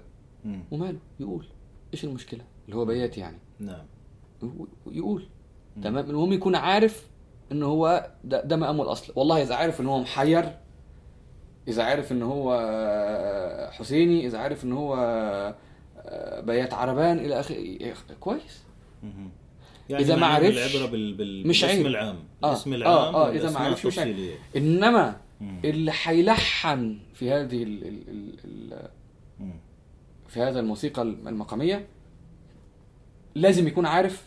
[0.70, 1.46] وماله؟ يقول.
[1.94, 3.38] إيش المشكلة؟ اللي هو بيات يعني.
[3.58, 3.84] نعم.
[4.86, 5.26] يقول.
[5.82, 7.09] تمام؟ المهم يكون عارف
[7.52, 10.56] ان هو ده, ده مقامه الأصل والله إذا عارف ان هو محير
[11.68, 12.58] إذا عارف ان هو
[13.72, 14.96] حسيني إذا عارف ان هو
[16.38, 18.62] بيات عربان إلى اخره كويس.
[19.90, 21.14] يعني إذا ما عرفش العبره بال...
[21.14, 21.46] بال...
[21.48, 21.86] مش بالاسم عيب.
[21.86, 24.30] العام آه، الاسم آه، العام آه، إذا ما عرفش مش عيب.
[24.56, 25.60] إنما مم.
[25.64, 28.88] اللي هيلحن في هذه ال ال ال ال.
[30.28, 31.86] في هذا الموسيقى المقامية
[33.34, 34.24] لازم يكون عارف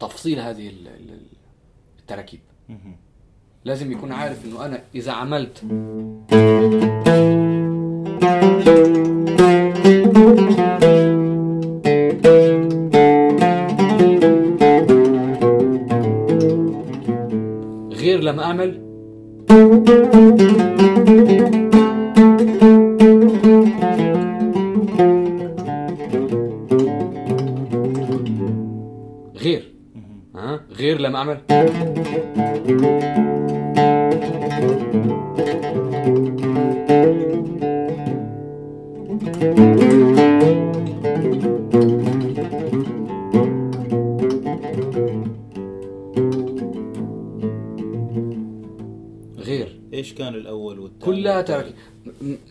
[0.00, 1.26] تفصيل هذه ال- ال-
[2.02, 2.40] التراكيب.
[3.64, 5.64] لازم يكون عارف إنه أنا إذا عملت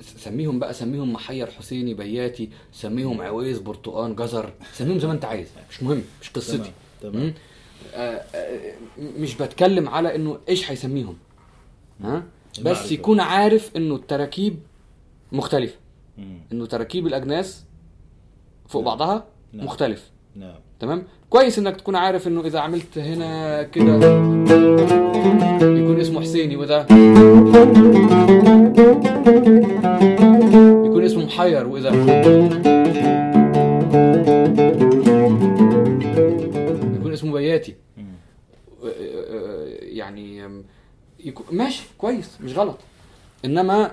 [0.02, 5.48] سميهم بقى سميهم محير حسيني بياتي سميهم عويس برتقان جزر سميهم زي ما انت عايز.
[5.70, 6.72] مش مهم مش قصتي.
[7.02, 7.34] تمام؟
[7.94, 11.18] آه، آه، مش بتكلم على إنه إيش هيسميهم.
[12.04, 12.24] ها؟
[12.62, 12.92] بس.
[12.92, 14.60] يكون عارف إنه التراكيب
[15.32, 15.76] مختلفة.
[16.52, 17.64] إنه تراكيب الأجناس
[18.68, 19.66] فوق بعضها نعم.
[19.66, 20.10] مختلف.
[20.36, 20.56] نعم.
[20.80, 23.96] تمام؟ كويس إنك تكون عارف إنه إذا عملت هنا كده
[25.62, 26.88] يكون اسمه حسيني وده.
[30.86, 31.90] يكون اسمه محير واذا
[36.96, 37.76] يكون اسمه بياتي.
[37.98, 38.06] مم.
[39.82, 40.50] يعني
[41.20, 42.78] يكون ماشي كويس مش غلط.
[43.46, 43.92] إنما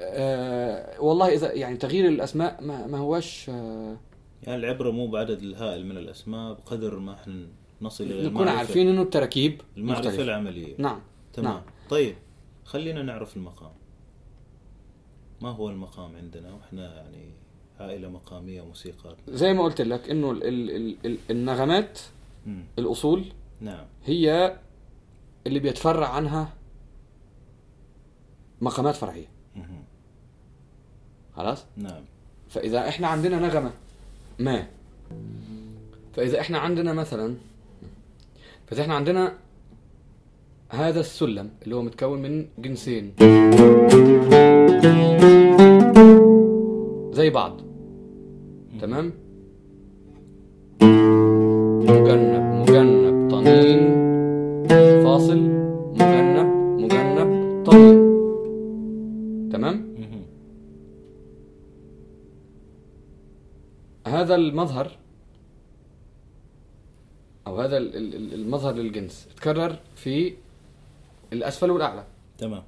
[0.00, 3.96] آه، والله اذا يعني تغيير الأسماء ما, ما هواش آه،
[4.42, 7.46] يعني العبرة مو بعدد الهائل من الأسماء بقدر ما إحنا
[7.82, 10.74] نصل إلى نكون عارفين إنه التراكيب المعرفة مختلفة العملية.
[10.78, 11.00] نعم
[11.32, 11.52] تمام.
[11.52, 11.62] نعم.
[11.90, 12.14] طيب
[12.64, 13.70] خلينا نعرف المقام.
[15.42, 17.30] ما هو المقام عندنا؟ وإحنا يعني
[17.80, 19.16] عائلة مقامية موسيقى.
[19.28, 21.98] زي ما قلت لك إنه ال ال ال ال النغمات
[22.46, 22.64] مم.
[22.78, 23.24] الأصول
[23.60, 23.84] نعم.
[24.04, 24.56] هي
[25.46, 26.52] اللي بيتفرع عنها
[28.60, 29.26] مقامات فرعية.
[31.36, 32.04] خلاص؟ نعم.
[32.48, 33.72] فإذا إحنا عندنا نغمة
[34.38, 34.66] ما؟
[36.14, 37.36] فإذا إحنا عندنا مثلا
[38.66, 39.38] فإذا إحنا عندنا
[40.68, 43.14] هذا السلم اللي هو متكون من جنسين.
[47.12, 47.60] زي بعض.
[48.80, 49.12] تمام؟
[51.82, 53.82] مجنب مجنب طنين
[55.04, 55.38] فاصل
[56.00, 56.46] مجنب
[56.82, 57.98] مجنب طنين.
[59.52, 59.92] تمام.
[64.06, 64.96] هذا المظهر
[67.46, 70.34] أو هذا ال- ال- ال- المظهر للجنس اتكرر في
[71.32, 72.04] الأسفل والأعلى.
[72.38, 72.62] تمام.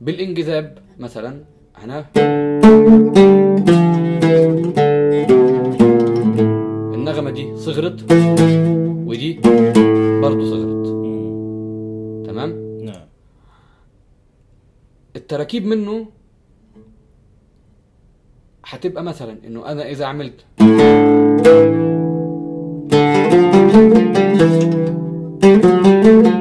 [0.00, 1.44] بالانجذاب مثلا
[1.82, 2.04] هنا
[6.94, 8.12] النغمة دي صغرت
[9.06, 9.40] ودي
[10.22, 10.86] برضو صغرت.
[12.26, 12.50] تمام؟
[12.84, 13.06] نعم.
[15.16, 16.06] التراكيب منه
[18.64, 20.44] هتبقى مثلا إنه أنا إذا عملت
[25.40, 26.39] ركزت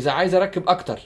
[0.00, 1.00] إذا عايز أركب أكتر.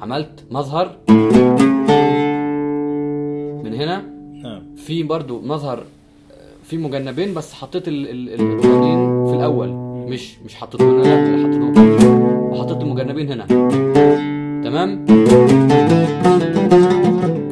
[0.00, 0.96] عملت مظهر
[3.64, 4.00] من هنا.
[4.42, 4.74] نعم.
[4.76, 5.84] في برضو مظهر
[6.68, 9.68] في مجنبين بس حطيت ال- ال- ال- الطنين في الأول.
[10.10, 13.46] مش مش حطيتهم هنا لا حطيتهم وحطيت المجنبين هنا.
[14.64, 15.04] تمام؟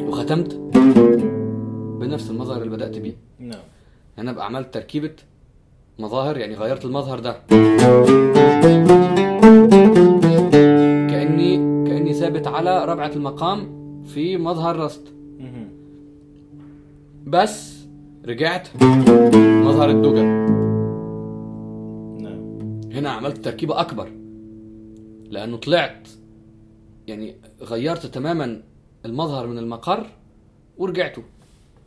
[0.09, 0.53] وختمت
[1.99, 3.13] بنفس المظهر اللي بدأت بيه.
[3.39, 3.59] نعم.
[4.19, 5.11] أنا بقى عملت تركيبة
[5.99, 7.35] مظاهر يعني غيرت المظهر ده.
[11.09, 11.57] كأني
[11.89, 13.67] كأني ثابت على ربعة المقام
[14.05, 15.13] في مظهر رست.
[17.27, 17.76] بس
[18.27, 18.83] رجعت؟
[19.63, 20.23] مظهر الدوجة
[22.21, 22.59] نعم.
[22.91, 24.11] هنا عملت تركيبة أكبر.
[25.29, 26.07] لأنه طلعت
[27.07, 28.63] يعني غيرت تماما
[29.05, 30.09] المظهر من المقر
[30.77, 31.23] ورجعته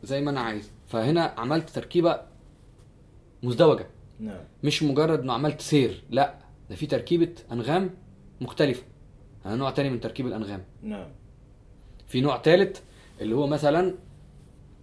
[0.03, 0.71] زي ما أنا عايز.
[0.87, 2.21] فهنا عملت تركيبة
[3.43, 3.87] مزدوجة.
[4.19, 4.43] نعم.
[4.63, 6.35] مش مجرد إنه عملت سير لا
[6.69, 7.89] ده في تركيبة أنغام
[8.41, 8.83] مختلفة.
[9.43, 10.63] هذا نوع تاني من تركيب الأنغام.
[10.83, 11.07] نعم.
[12.07, 12.79] في نوع ثالث
[13.21, 13.93] اللي هو مثلا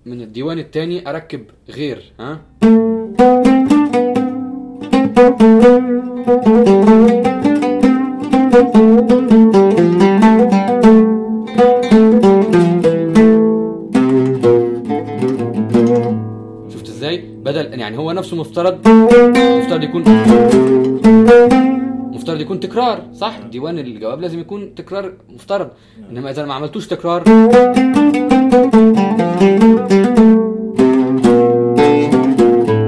[0.06, 2.40] من الديوان التاني أركب غير ها؟
[16.72, 18.88] شفت إزاي؟ بدل يعني هو نفسه مفترض
[19.58, 20.04] مفترض يكون
[22.18, 25.68] مفترض يكون تكرار صح؟ ديوان الجواب لازم يكون تكرار مفترض.
[26.10, 27.28] إنما إذا ما عملتوش تكرار.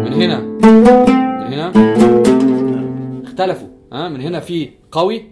[0.05, 0.41] من هنا.
[1.41, 1.71] من هنا.
[1.71, 3.23] نعم.
[3.25, 3.69] اختلفوا.
[3.93, 5.25] ها؟ من هنا في قوي.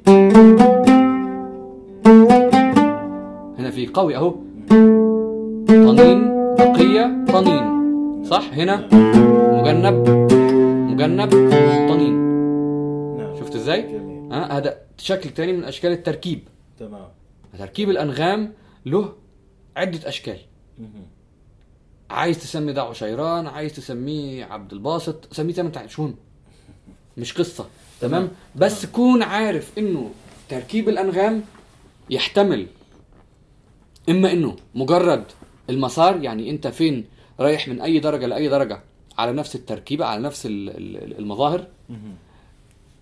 [3.58, 4.34] هنا في قوي أهو.
[5.68, 6.28] طنين
[6.58, 7.64] بقية طنين.
[8.24, 8.76] صح؟ هنا.
[8.92, 9.60] نعم.
[9.60, 10.08] مجنب.
[10.90, 11.34] مجنب.
[11.34, 11.87] نعم
[13.74, 14.32] إزاي؟ جميل.
[14.32, 16.48] ها هذا شكل تاني من أشكال التركيب.
[16.78, 17.08] تمام.
[17.58, 18.52] تركيب الأنغام
[18.86, 19.12] له
[19.76, 20.38] عدة أشكال.
[20.78, 21.06] مهم.
[22.10, 25.96] عايز تسمي ده عشيران عايز تسميه عبد الباسط سميه زي ما أنت عايز
[27.16, 27.66] مش قصة.
[28.00, 28.30] تمام؟ تمام.
[28.56, 30.10] بس كون عارف إنه
[30.48, 31.42] تركيب الأنغام
[32.10, 32.66] يحتمل
[34.08, 35.24] إما إنه مجرد
[35.70, 37.04] المسار يعني أنت فين
[37.40, 38.80] رايح من أي درجة لأي درجة
[39.18, 41.66] على نفس التركيبة على نفس ال- ال- المظاهر.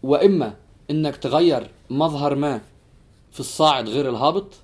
[0.06, 0.54] وإما
[0.90, 2.60] إنك تغير مظهر ما
[3.32, 4.54] في الصاعد غير الهابط.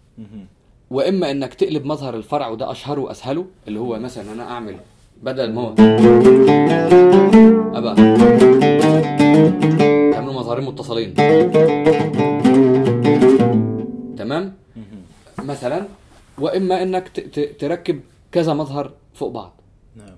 [0.90, 4.76] وإما إنك تقلب مظهر الفرع وده أشهره وأسهله اللي هو مثلا أنا أعمل
[5.22, 5.72] بدل ما هو
[7.78, 7.94] ابقى
[10.12, 11.14] تعملوا مظهرين متصلين.
[14.16, 14.54] تمام.
[15.38, 15.86] مثلا
[16.38, 18.00] وإما إنك تركب
[18.32, 19.52] كذا مظهر فوق بعض.
[19.96, 20.16] نعم.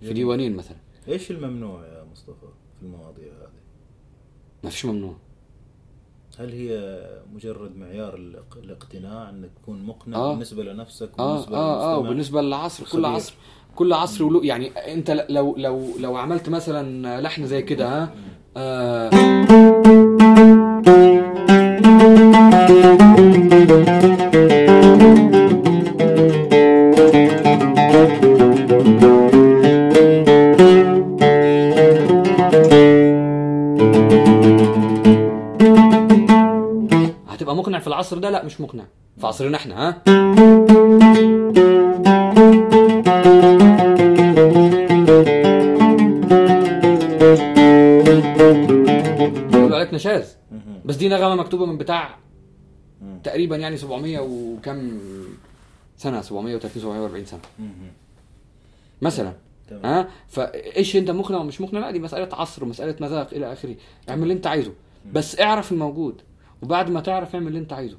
[0.00, 0.76] في ديوانين مثلا.
[1.08, 2.46] إيش الممنوع يا مصطفى
[2.80, 3.32] في المواضيع؟
[4.66, 5.14] ما فيش ممنوع
[6.38, 7.00] هل هي
[7.34, 10.30] مجرد معيار الاق- الاقتناع انك تكون مقنع آه.
[10.32, 13.04] بالنسبة لنفسك آه وبالنسبة آه آه للمجتمع؟ وبالنسبة للعصر كل.
[13.04, 13.34] عصر
[13.76, 18.14] كل عصر وله يعني انت لو لو لو عملت مثلا لحن زي كده ها
[18.56, 19.10] آه
[38.06, 38.84] العصر ده لا مش مقنع.
[39.18, 40.02] في عصرنا إحنا ها؟
[49.56, 50.36] يقولوا عليك نشاز.
[50.84, 52.18] بس دي نغمة مكتوبة من بتاع.
[53.24, 54.98] تقريبا يعني 700 وكم
[55.96, 57.40] سنة 730 740 سنة.
[59.02, 59.32] مثلا
[59.84, 63.76] ها؟ فايش انت مقنع ومش مقنع؟ لا دي مسألة عصر ومساله مذاق إلى آخره.
[64.08, 64.72] اعمل اللي انت عايزه.
[65.12, 66.22] بس اعرف الموجود.
[66.62, 67.96] وبعد ما تعرف اعمل اللي انت عايزه.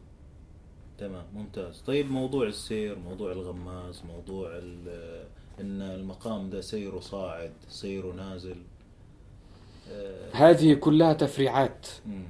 [0.97, 1.81] تمام ممتاز.
[1.87, 5.23] طيب موضوع السير موضوع الغماز موضوع ال-
[5.61, 8.55] إن المقام ده سيره صاعد سيره نازل.
[9.91, 11.87] آه، هذه كلها تفريعات.
[12.05, 12.23] مم.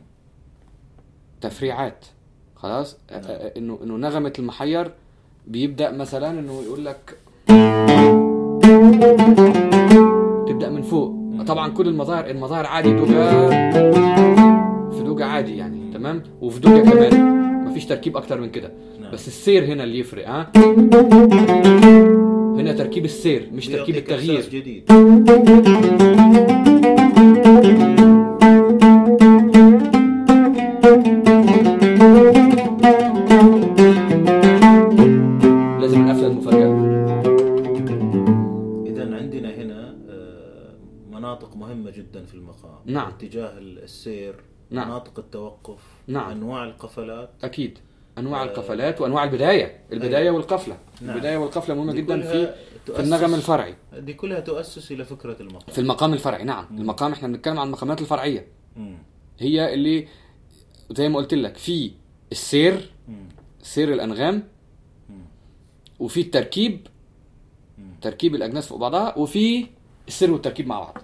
[1.42, 2.06] تفريعات.
[2.56, 3.22] خلاص؟ نعم.
[3.58, 4.92] إنه إنه نغمة المحير
[5.48, 7.18] بيبدأ مثلا إنه يقول لك
[10.48, 11.18] تبدأ من فوق.
[11.48, 13.50] طبعا كل المظاهر المظاهر عادي دوجا
[14.92, 15.77] في دوجا عادي يعني.
[15.98, 17.66] تمام؟ وفي دوجا كمان.
[17.66, 18.72] مفيش تركيب أكتر من كده.
[19.02, 19.12] نعم.
[19.12, 20.52] بس السير هنا اللي يفرق ها؟
[22.60, 24.42] هنا تركيب السير مش تركيب التغيير.
[24.50, 24.92] جديد.
[35.82, 36.68] لازم القفلة المفاجأة.
[38.88, 40.76] اذا عندنا هنا آه،
[41.12, 42.80] مناطق مهمة جدا في المقام.
[42.86, 43.08] نعم.
[43.08, 44.36] اتجاه السير.
[44.72, 44.88] نعم.
[44.88, 46.32] مناطق التوقف نعم.
[46.32, 47.80] أنواع القفلات أكيد
[48.18, 50.36] أنواع آه، القفلات وأنواع البداية البداية أيوة.
[50.36, 51.16] والقفلة نعم.
[51.16, 52.54] البداية والقفلة مهمة جدا في
[52.86, 57.28] في النغم الفرعي دي كلها تؤسس إلى فكرة المقام في المقام الفرعي نعم المقام إحنا
[57.28, 58.98] بنتكلم عن المقامات الفرعية مم.
[59.40, 60.08] هي اللي
[60.92, 61.92] زي ما قلت لك في
[62.32, 63.30] السير مم.
[63.62, 64.44] سير الأنغام
[65.10, 65.26] مم.
[66.00, 66.88] وفي التركيب
[67.78, 67.96] مم.
[68.02, 69.68] تركيب الأجناس فوق بعضها وفي
[70.08, 70.98] السير والتركيب مع بعض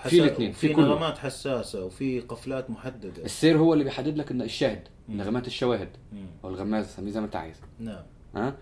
[0.00, 0.10] وحسا...
[0.10, 0.84] في الاتنين، في كله.
[0.84, 3.24] نغمات حساسة وفي قفلات محددة.
[3.24, 6.26] السير هو اللي بيحدد لك إن الشاهد نغمات الشواهد مم.
[6.44, 7.56] أو الغماز سميه زي ما أنت عايز.
[7.78, 8.02] نعم.
[8.34, 8.56] ها؟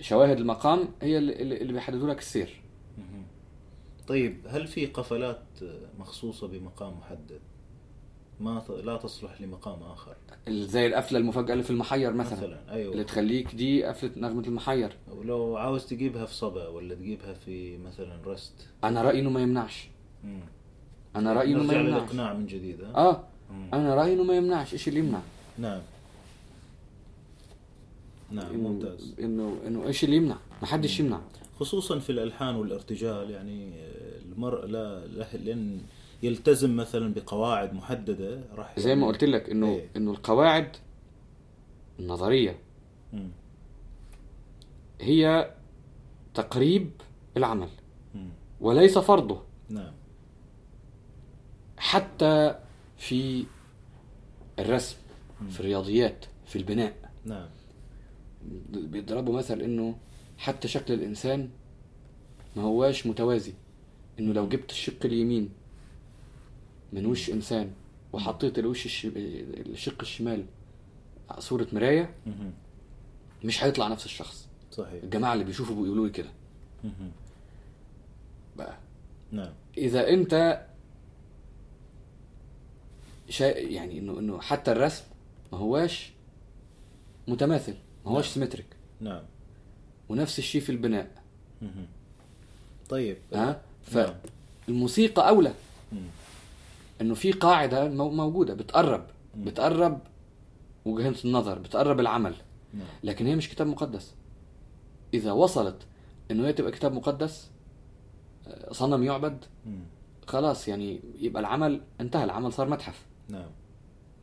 [0.00, 1.32] شواهد المقام هي اللي,
[1.62, 2.62] اللي بيحددوا لك السير.
[2.98, 3.26] مهم.
[4.06, 5.46] طيب هل في قفلات
[5.98, 7.40] مخصوصة بمقام محدد؟
[8.40, 10.16] ما لا تصلح لمقام آخر.
[10.48, 12.92] زي القفلة المفاجأة اللي في المحير مثلا, مثلا أيوه.
[12.92, 14.96] اللي تخليك دي قفلة نغمة المحير.
[15.10, 19.88] ولو عاوز تجيبها في صبا ولا تجيبها في مثلا رست؟ أنا رأيي إنه ما يمنعش.
[20.24, 20.40] مم.
[21.16, 21.86] أنا رأيي إنه ما يمنعش.
[22.02, 23.24] للاقناع من جديد؟ آه.
[23.50, 23.68] مم.
[23.74, 25.20] أنا رأيي إنه ما يمنعش إيش اللي يمنع.
[25.58, 25.80] نعم.
[28.30, 29.14] نعم ممتاز.
[29.20, 31.20] إنه إنه إيش اللي يمنع؟ ما حدش يمنع.
[31.60, 33.70] خصوصا في الألحان والارتجال يعني
[34.32, 35.80] المرء لا لا- لأن
[36.22, 39.88] يلتزم مثلا بقواعد محددة راح زي ما قلت لك إنه إيه.
[39.96, 40.76] إنه القواعد
[42.00, 42.58] النظرية
[43.12, 43.28] مم.
[45.00, 45.50] هي
[46.34, 46.90] تقريب
[47.36, 47.68] العمل.
[48.14, 48.28] مم.
[48.60, 49.42] وليس فرضه.
[49.68, 49.92] نعم.
[51.84, 52.58] حتى
[52.96, 53.46] في
[54.58, 54.96] الرسم
[55.50, 57.10] في الرياضيات في البناء.
[57.24, 57.48] نعم.
[58.70, 59.96] بيضربوا مثل إنه
[60.38, 61.50] حتى شكل الإنسان
[62.56, 63.52] ما هواش متوازي.
[64.18, 65.50] إنه لو جبت الشق اليمين
[66.92, 67.70] من وش إنسان
[68.12, 69.06] وحطيت الوش الش...
[69.06, 70.46] الشق الشمال
[71.38, 72.14] صورة مراية.
[73.44, 74.48] مش هيطلع نفس الشخص.
[74.70, 75.02] صحيح.
[75.02, 76.30] الجماعة اللي بيشوفوا بيقولوا لي كده.
[78.56, 78.78] بقى.
[79.32, 79.52] نعم.
[79.78, 80.64] إذا أنت
[83.28, 85.04] شيء يعني انه إنه حتى الرسم
[85.52, 86.12] ما هواش
[87.28, 87.74] متماثل
[88.06, 88.34] ما هواش نعم.
[88.34, 88.66] سيمتريك
[89.00, 89.22] نعم
[90.08, 91.10] ونفس الشيء في البناء
[91.62, 91.86] مهم.
[92.88, 93.44] طيب ها
[93.92, 94.14] نعم.
[94.66, 95.52] فالموسيقى أولى
[95.92, 95.98] مم.
[97.00, 99.06] إنه في قاعدة مو- موجودة بتقرب
[99.36, 99.44] مم.
[99.44, 99.98] بتقرب
[100.84, 102.34] وجهة النظر بتقرب العمل
[102.74, 104.14] نعم لكن هي مش كتاب مقدس
[105.14, 105.76] إذا وصلت
[106.30, 107.48] إنه هي تبقى كتاب مقدس
[108.46, 109.80] آه، صنم يعبد مم.
[110.26, 113.50] خلاص يعني يبقى العمل انتهى العمل صار متحف نعم.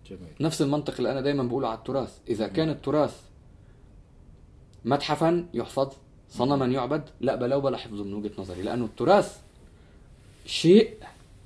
[0.09, 0.33] جميل.
[0.41, 2.17] نفس المنطق اللي أنا دايما بقوله على التراث.
[2.29, 3.21] إذا كان التراث
[4.85, 5.93] متحفا يحفظ
[6.29, 8.61] صنما يعبد لا بلا وبلا حفظه من وجهة نظري.
[8.61, 9.41] لأنه التراث
[10.45, 10.97] شيء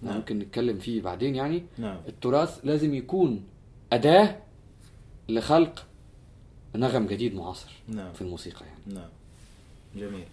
[0.01, 0.15] نعم.
[0.15, 1.63] ممكن نتكلم فيه بعدين يعني.
[1.77, 1.97] نعم.
[2.07, 3.43] التراث لازم يكون
[3.93, 4.37] أداة
[5.29, 5.85] لخلق
[6.75, 8.13] نغم جديد معاصر نعم.
[8.13, 8.99] في الموسيقى يعني.
[8.99, 9.09] نعم.
[9.95, 10.25] جميل.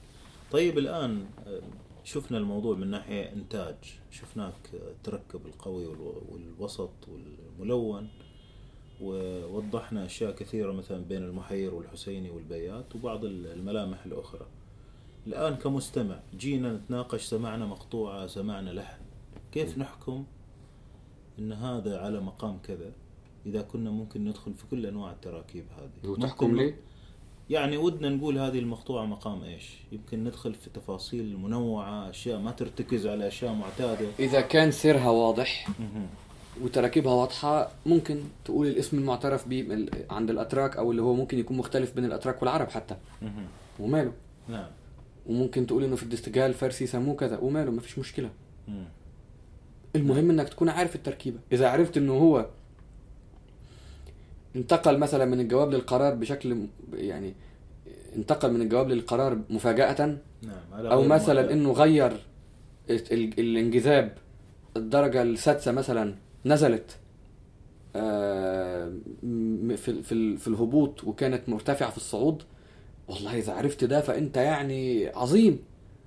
[0.53, 1.61] طيب الآن آه،
[2.05, 3.75] شفنا الموضوع من ناحية إنتاج.
[4.11, 8.09] شفناك التركب القوي والو- والوسط والملون
[9.01, 14.47] ووضحنا أشياء كثيرة مثلا بين المحير والحسيني والبيات وبعض ال- الملامح الأخرى.
[15.27, 19.03] الآن كمستمع جينا نتناقش سمعنا مقطوعة سمعنا لحن.
[19.53, 20.25] كيف نحكم
[21.39, 22.93] أن هذا على مقام كذا؟
[23.47, 26.11] إذا كنا ممكن ندخل في كل أنواع التراكيب هذه.
[26.11, 26.81] وتحكم ليه؟
[27.53, 33.07] يعني ودنا نقول هذه المقطوعة مقام إيش؟ يمكن ندخل في تفاصيل منوعة، أشياء ما ترتكز
[33.07, 34.07] على أشياء معتادة.
[34.19, 35.69] إذا كان سيرها واضح
[36.63, 41.95] وتراكيبها واضحة ممكن تقول الاسم المعترف به عند الأتراك أو اللي هو ممكن يكون مختلف
[41.95, 42.97] بين الأتراك والعرب حتى.
[43.81, 44.13] وماله
[44.49, 44.67] نعم.
[45.27, 48.31] وممكن تقول إنه في الدستجال الفارسي سموه كذا وماله مفيش مشكلة
[48.69, 48.85] مم.
[49.97, 52.47] المهم إنك تكون عارف التركيبة إذا عرفت إنه هو
[54.57, 57.35] انتقل مثلا من الجواب للقرار بشكل يعني
[58.17, 60.87] انتقل من الجواب للقرار مفاجأة نعم.
[60.87, 61.53] غير مثلا.
[61.53, 62.13] إنه غير
[62.91, 64.19] ال- ال- الانجذاب
[64.77, 66.15] الدرجة السادسة مثلا
[66.47, 66.97] نزلت
[67.97, 68.93] آه،
[69.77, 72.43] في في في الهبوط وكانت مرتفعة في الصعود
[73.09, 75.59] والله إذا عرفت ده فأنت يعني عظيم.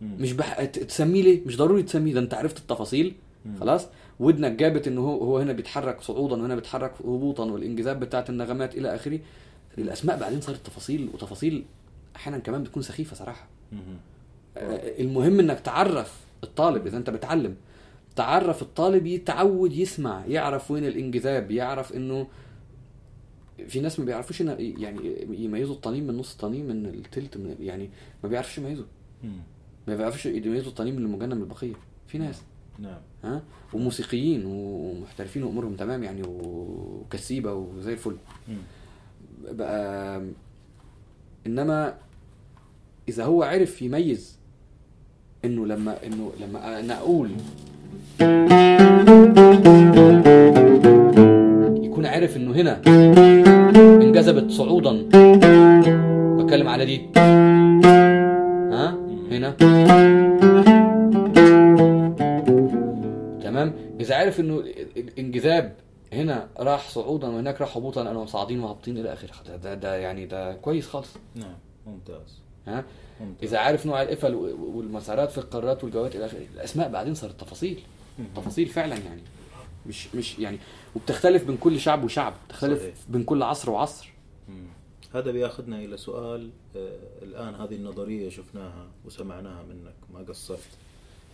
[0.02, 0.64] مش بح...
[0.66, 3.16] تسميه ليه مش ضروري تسميه ده أنت عرفت التفاصيل.
[3.60, 3.88] خلاص
[4.20, 8.96] ودنك جابت إنه هو هو هنا بيتحرك صعودا وهنا بيتحرك هبوطا والإنجذاب بتاعت النغمات إلى
[8.96, 9.20] آخره.
[9.78, 11.66] الاسماء بعدين صارت تفاصيل وتفاصيل
[12.16, 13.48] أحيانا كمان بتكون سخيفة صراحة.
[14.58, 17.56] آه، المهم إنك تعرف الطالب إذا أنت بتعلم
[18.16, 22.28] تعرف الطالب يتعود يسمع يعرف وين الإنجذاب يعرف إنه
[23.68, 27.90] في ناس ما بيعرفوش يعني يميزوا الطنين من نص الطنين من التلت من يعني
[28.24, 28.86] ما بيعرفوش يميزوا.
[29.88, 31.74] ما بيعرفوش يميزوا الطنين من المجنن من البقية.
[32.08, 32.42] في ناس.
[32.80, 33.00] نعم.
[33.24, 33.42] ها؟
[33.74, 38.16] وموسيقيين ومحترفين وأمورهم تمام يعني وكسيبة وزي الفل.
[39.52, 40.22] بقى
[41.48, 41.94] إنما
[43.10, 44.38] إذا هو عرف يميز
[45.46, 47.30] إنه لما إنه لما أنا أقول
[51.86, 52.82] يكون عارف إنه هنا
[54.02, 55.02] انجذبت صعودا
[56.38, 57.02] بتكلم على دي.
[58.76, 58.98] ها؟
[59.32, 59.56] هنا.
[64.00, 64.58] إذا عارف إنه
[64.98, 65.76] الانجذاب
[66.14, 70.26] هنا راح صعودا وهناك راح هبوطا أنا صاعدين وهابطين إلى آخره ده, ده, ده يعني
[70.26, 71.56] ده كويس خالص نعم.
[71.88, 72.40] ممتاز.
[72.68, 72.86] ها
[73.22, 73.50] ممتاز.
[73.50, 77.80] إذا عارف نوع القفل والمسارات في القارات والجوات إلى آخره الأسماء بعدين صارت تفاصيل.
[78.36, 79.22] تفاصيل فعلا يعني
[79.86, 80.60] مش مش يعني
[80.96, 82.94] وبتختلف بين كل شعب وشعب بتختلف صحيح.
[83.10, 84.10] بين كل عصر وعصر
[84.50, 84.68] مم.
[85.16, 90.70] هذا بياخذنا إلى سؤال آه، الآن هذه النظرية شفناها وسمعناها منك ما قصرت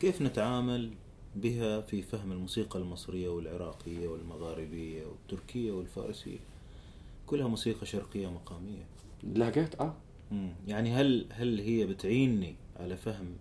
[0.02, 0.90] كيف نتعامل
[1.36, 6.38] بها في فهم الموسيقى المصرية والعراقية والمغاربية والتركية والفارسية.
[7.28, 8.84] كلها موسيقى شرقية مقامية.
[9.24, 9.94] لهجات؟ آه.
[10.68, 13.36] يعني هل هل هي بتعيني على فهم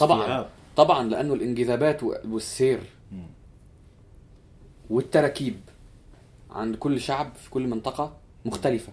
[0.00, 2.80] طبعا طبعا لأنه الانجذابات والسير
[3.12, 3.26] مم.
[4.90, 5.56] والتراكيب
[6.50, 8.92] عند كل شعب في كل منطقة مختلفة.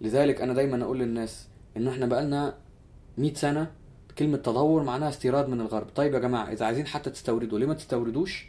[0.00, 2.54] لذلك أنا دايما أقول للناس إنه إحنا بقالنا
[3.18, 3.72] 100 سنة
[4.18, 5.86] كلمة تطور معناها استيراد من الغرب.
[5.94, 8.48] طيب يا جماعة إذا عايزين حتى تستوردوا ليه ما تستوردوش؟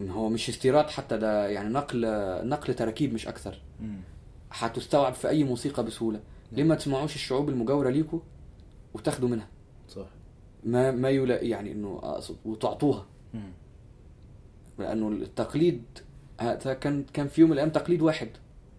[0.00, 2.00] هو مش استيراد حتى ده يعني نقل
[2.48, 3.60] نقل تراكيب مش أكثر.
[4.50, 6.20] هتستوعب في أي موسيقى بسهولة.
[6.52, 8.20] ليه ما تسمعوش الشعوب المجاورة ليكوا
[8.94, 9.48] وتاخدوا منها؟
[9.88, 10.06] صح.
[10.64, 13.06] ما ما يلا يعني إنه أقصد وتعطوها.
[13.34, 13.52] مم.
[14.78, 15.82] لأنه التقليد
[16.80, 18.28] كان كان في يوم من الأيام تقليد واحد.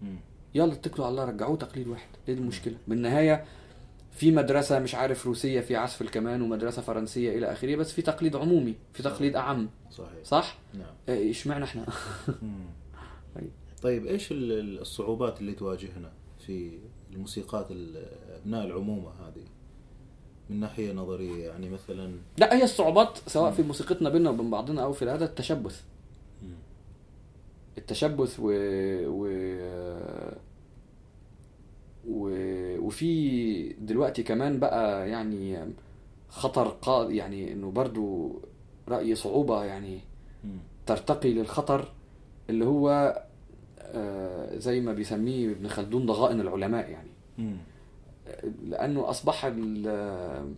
[0.01, 0.15] مم.
[0.55, 2.09] يلا اتكلوا على الله رجعوه تقليد واحد.
[2.27, 3.45] إيه المشكلة؟ بالنهاية
[4.19, 8.35] في مدرسة مش عارف روسية في عزف الكمان ومدرسة فرنسية إلى آخره بس في تقليد
[8.35, 9.69] عمومي في تقليد أعم.
[9.91, 10.23] صحيح.
[10.23, 10.93] صح؟ نعم.
[11.09, 11.85] إيه، اشمعنى إحنا.
[13.83, 14.05] طيب.
[14.05, 16.71] إيش ال- ال- الصعوبات اللي تواجهنا في
[17.13, 18.05] الموسيقات ال-
[18.41, 19.43] أبناء العمومة هذه؟
[20.49, 24.93] من ناحية نظرية يعني مثلا لا هي الصعوبات سواء في موسيقتنا بيننا وبين بعضنا أو
[24.93, 25.83] في هذا التشبث.
[27.77, 28.51] التشبث و...
[29.07, 29.27] و...
[32.09, 32.29] و...
[32.79, 35.59] وفي دلوقتي كمان بقى يعني
[36.29, 37.09] خطر قا...
[37.11, 38.35] يعني إنه برضو
[38.87, 39.99] رأيي صعوبة يعني.
[40.85, 41.91] ترتقي للخطر
[42.49, 43.15] اللي هو
[43.79, 47.09] آه، زي ما بيسميه ابن خلدون ضغائن العلماء يعني.
[48.63, 50.53] لأنه أصبح ال-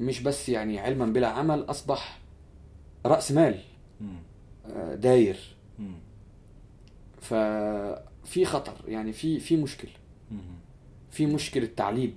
[0.00, 2.20] مش بس يعني علما بلا عمل أصبح
[3.06, 3.58] رأس مال.
[4.70, 5.56] آه، داير.
[7.20, 9.94] ففي خطر يعني في في مشكل مم.
[11.16, 12.14] في مشكلة تعليب.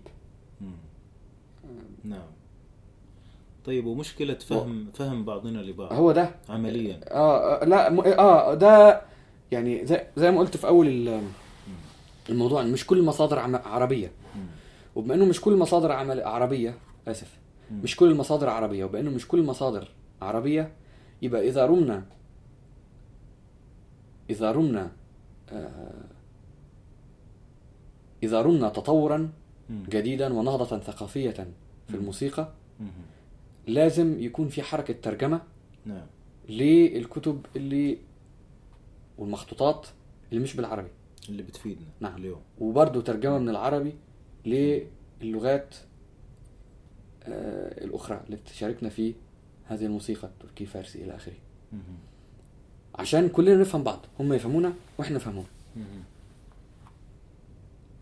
[2.04, 2.28] نعم.
[3.66, 5.94] طيب ومشكلة فهم فهم بعضنا لبعض.
[5.94, 6.36] هو ده.
[6.50, 7.00] عمليا.
[7.12, 9.02] آه آه، لا م- آه ده
[9.52, 11.22] يعني زي, زي ما قلت في أول ال-
[12.30, 14.12] الموضوع مش كل المصادر عم- عربية.
[14.96, 16.76] وبما إنه مش كل المصادر عمل عربية
[17.08, 17.38] آسف.
[17.72, 19.88] مش كل المصادر عربية وبانه مش كل المصادر
[20.22, 20.72] عربية
[21.22, 22.06] يبقى إذا رمنا
[24.30, 24.92] إذا رمنا
[25.50, 25.92] آه،
[28.24, 29.30] إذا رمنا تطورا.
[29.70, 31.32] جديدا ونهضة ثقافية
[31.90, 31.96] في.
[31.96, 32.50] الموسيقى.
[33.68, 35.42] لازم يكون في حركة ترجمة
[35.86, 36.06] نعم
[36.50, 37.98] للكتب اللي
[39.18, 39.88] والمخطوطات
[40.32, 40.90] اللي مش بالعربي
[41.30, 42.18] اللي بتفيدنا نعم.
[42.18, 43.94] اليوم وبرضه ترجمة من العربي
[44.46, 45.76] للغات
[47.24, 49.14] آه، الأخرى اللي تشاركنا في
[49.66, 51.38] هذه الموسيقى التركي فارسي إلى آخره
[51.74, 51.80] مم.
[52.96, 55.46] عشان كلنا نفهم بعض هم يفهمونا وإحنا نفهمهم.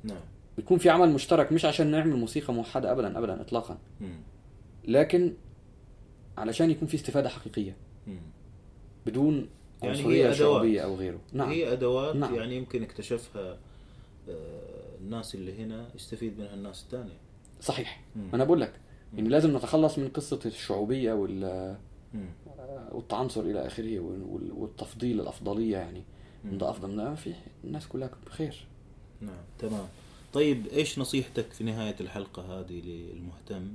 [0.03, 0.21] نعم
[0.57, 4.19] يكون في عمل مشترك مش عشان نعمل موسيقى موحدة ابدا ابدا اطلاقا مم.
[4.87, 5.33] لكن
[6.37, 7.75] علشان يكون في استفادة حقيقية
[8.07, 8.19] مم.
[9.05, 9.49] بدون
[9.83, 10.31] يعني عنصرية.
[10.31, 12.35] شعوبيه أو غيره نعم هي أدوات نعم.
[12.35, 13.57] يعني يمكن اكتشفها
[14.29, 17.17] آه، الناس اللي هنا يستفيد منها الناس الثانية
[17.61, 18.29] صحيح مم.
[18.33, 18.73] أنا بقول لك
[19.19, 21.75] إن لازم نتخلص من قصة الشعوبية وال.
[22.91, 26.03] والتعنصر إلى آخره وال- والتفضيل الأفضلية يعني.
[26.45, 27.33] ده أفضل ما في
[27.63, 28.67] الناس كلها بخير
[29.21, 29.43] نعم.
[29.59, 29.87] تمام.
[30.33, 33.73] طيب إيش نصيحتك في نهاية الحلقة هذه للمهتم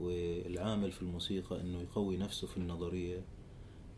[0.00, 3.16] والعامل في الموسيقى إنه يقوي نفسه في النظرية؟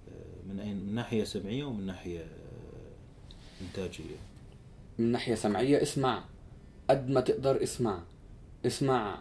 [0.08, 2.92] آه، من أين؟ من ناحية سمعية ومن ناحية آه،
[3.60, 4.16] إنتاجية.
[4.98, 6.24] من ناحية سمعية اسمع.
[6.90, 8.02] قد ما تقدر اسمع.
[8.66, 9.20] اسمع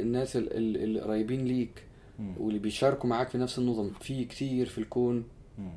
[0.00, 1.82] الناس ال- ال- اللي قريبين ليك
[2.18, 2.34] مم.
[2.40, 3.90] واللي بيشاركوا معاك في نفس النظم.
[4.00, 5.24] في كتير في الكون
[5.58, 5.72] مم.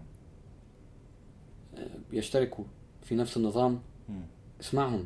[2.11, 2.65] بيشتركوا
[3.03, 3.81] في نفس النظام.
[4.62, 5.05] اسمعهم.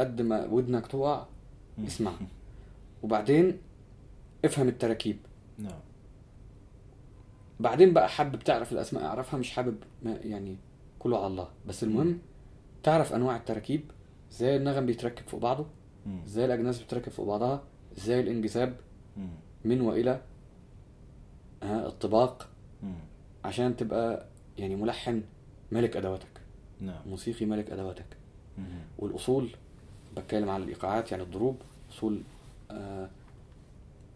[0.00, 1.26] قد ما ودنك تقع
[1.78, 1.84] مم.
[1.86, 2.12] اسمع.
[3.02, 3.58] وبعدين
[4.44, 5.16] افهم التراكيب.
[5.58, 5.80] نعم.
[7.60, 9.04] بعدين بقى حابب تعرف الأسماء.
[9.04, 10.56] أعرفها مش حابب ما يعني
[10.98, 11.48] كله على الله.
[11.66, 12.18] بس المهم
[12.82, 13.90] تعرف أنواع التراكيب.
[14.32, 15.66] إزاي النغم بيتركب فوق بعضه.
[16.26, 17.62] إزاي الأجناس بتركب فوق بعضها.
[17.98, 18.76] إزاي الانجذاب.
[19.64, 20.20] من وإلى.
[21.62, 22.48] ها الطباق.
[23.44, 24.26] عشان تبقى
[24.58, 25.22] يعني ملحن
[25.72, 26.40] ملك أدواتك.
[26.80, 27.08] نعم.
[27.08, 28.21] موسيقي ملك أدواتك.
[28.98, 29.48] والأصول
[30.16, 31.56] بتكلم عن الإيقاعات يعني الضروب
[31.90, 32.20] أصول
[32.70, 33.08] آه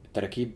[0.04, 0.52] التراكيب.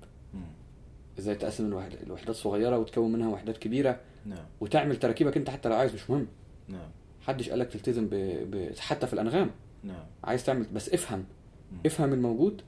[1.19, 4.01] إزاي تقسم الوحد- الوحدات صغيرة وتكون منها وحدات كبيرة.
[4.27, 4.45] نعم.
[4.61, 6.27] وتعمل تراكيبك أنت حتى لو عايز مش مهم.
[6.69, 6.89] نعم.
[7.23, 8.15] محدش قالك تلتزم ب...
[8.51, 8.73] ب...
[8.79, 9.51] حتى في الأنغام.
[9.85, 10.05] نعم.
[10.25, 11.25] عايز تعمل بس افهم.
[11.73, 11.79] مم.
[11.87, 12.63] افهم الموجود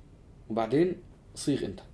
[0.50, 0.94] وبعدين
[1.34, 1.78] صيغ أنت.
[1.78, 1.86] نعم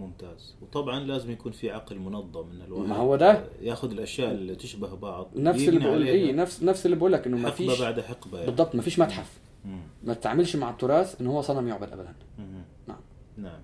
[0.00, 0.54] ممتاز.
[0.62, 3.44] وطبعا لازم يكون في عقل منظم إن الواحد ما هو ده.
[3.62, 7.36] ياخذ الأشياء اللي تشبه بعض نفس اللي بقول إيه نفس نفس اللي بقول لك إنه
[7.36, 8.50] ما حقبة فيش بعد حقبة يعني.
[8.50, 9.38] بالضبط ما فيش متحف.
[9.64, 9.82] مم.
[10.04, 12.14] ما تتعاملش مع التراث ان هو صنم يعبد ابدا.
[12.38, 12.62] مم.
[12.88, 13.00] نعم.
[13.36, 13.60] نعم.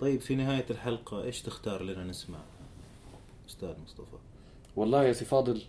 [0.00, 2.38] طيب في نهاية الحلقة إيش تختار لنا نسمع؟
[3.48, 4.16] أستاذ مصطفى.
[4.76, 5.62] والله يا سي فاضل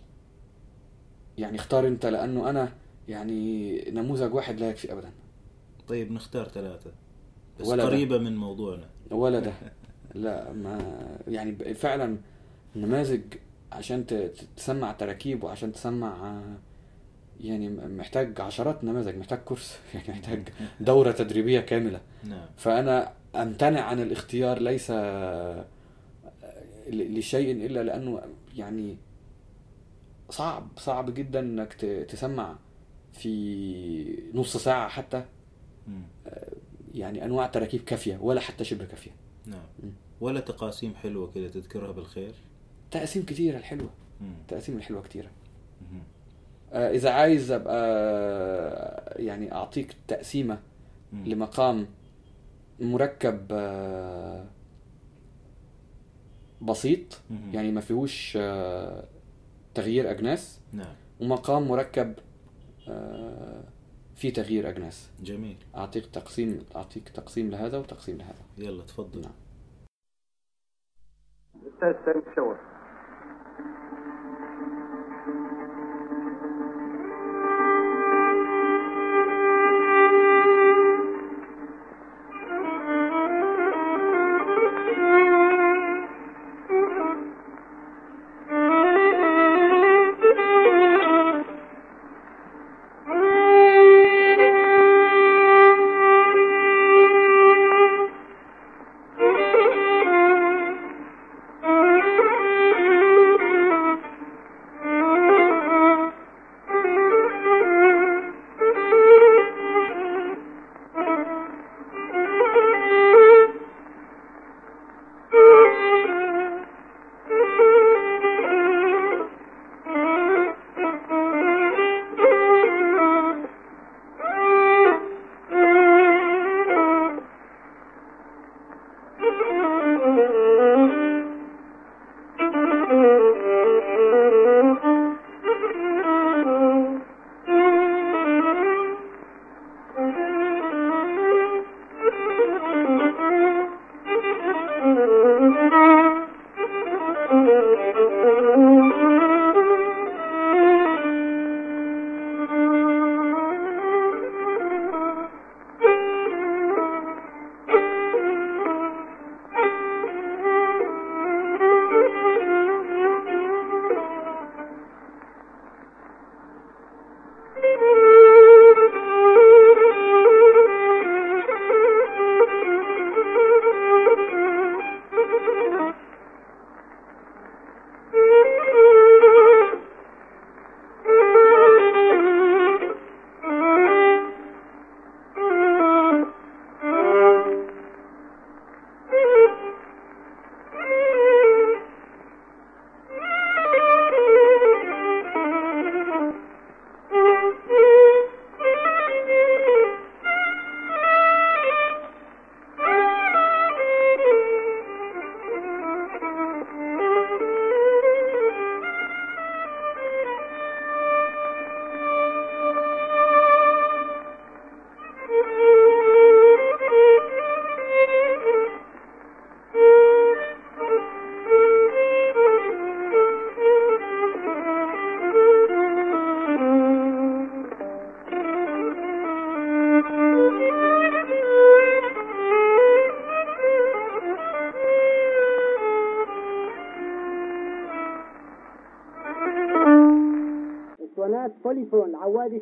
[1.38, 2.72] يعني اختار أنت لأنه أنا
[3.08, 5.10] يعني نموذج واحد لا يكفي ابدا.
[5.88, 6.90] طيب نختار ثلاثة
[7.60, 7.88] بس ولا ده.
[7.88, 8.88] قريبة من موضوعنا.
[9.10, 9.52] ولا ده.
[10.14, 10.78] لا ما
[11.28, 12.16] يعني فعلا
[12.76, 13.20] نماذج
[13.72, 14.06] عشان
[14.56, 16.42] تسمع تراكيب وعشان تسمع
[17.40, 20.48] يعني محتاج عشرات نماذج محتاج كورس يعني محتاج
[20.80, 22.00] دورة تدريبية كاملة.
[22.24, 22.46] نعم.
[22.56, 24.90] فأنا أمتنع عن الاختيار ليس
[26.88, 28.20] لشيء إلا لأنه
[28.56, 28.96] يعني
[30.30, 31.72] صعب صعب جدا إنك
[32.08, 32.56] تسمع
[33.12, 35.24] في نص ساعة حتى.
[36.94, 39.10] يعني أنواع تراكيب كافية ولا حتى شبه كافية.
[39.46, 39.92] نعم.
[40.20, 42.34] ولا تقاسيم حلوة كذا تذكرها بالخير
[42.90, 43.90] تقاسيم كتيرة الحلوة
[44.20, 44.32] مم.
[44.40, 45.30] التقاسيم الحلوة كتيرة
[45.92, 46.02] مم.
[46.72, 50.58] آه، إذا عايز أبقى آه، يعني أعطيك تقسيمة
[51.12, 51.24] مم.
[51.26, 51.86] لمقام
[52.80, 54.44] مركب آه،
[56.62, 57.54] بسيط مم.
[57.54, 59.04] يعني ما فيهوش آه،
[59.74, 62.14] تغيير أجناس نعم ومقام مركب
[62.88, 63.64] آه،
[64.16, 69.32] في تغيير أجناس جميل أعطيك تقسيم أعطيك تقسيم لهذا وتقسيم لهذا يلا تفضل نعم.
[71.64, 72.60] It says same shore.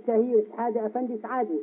[0.03, 1.61] الشهير شحادة أفندي سعادي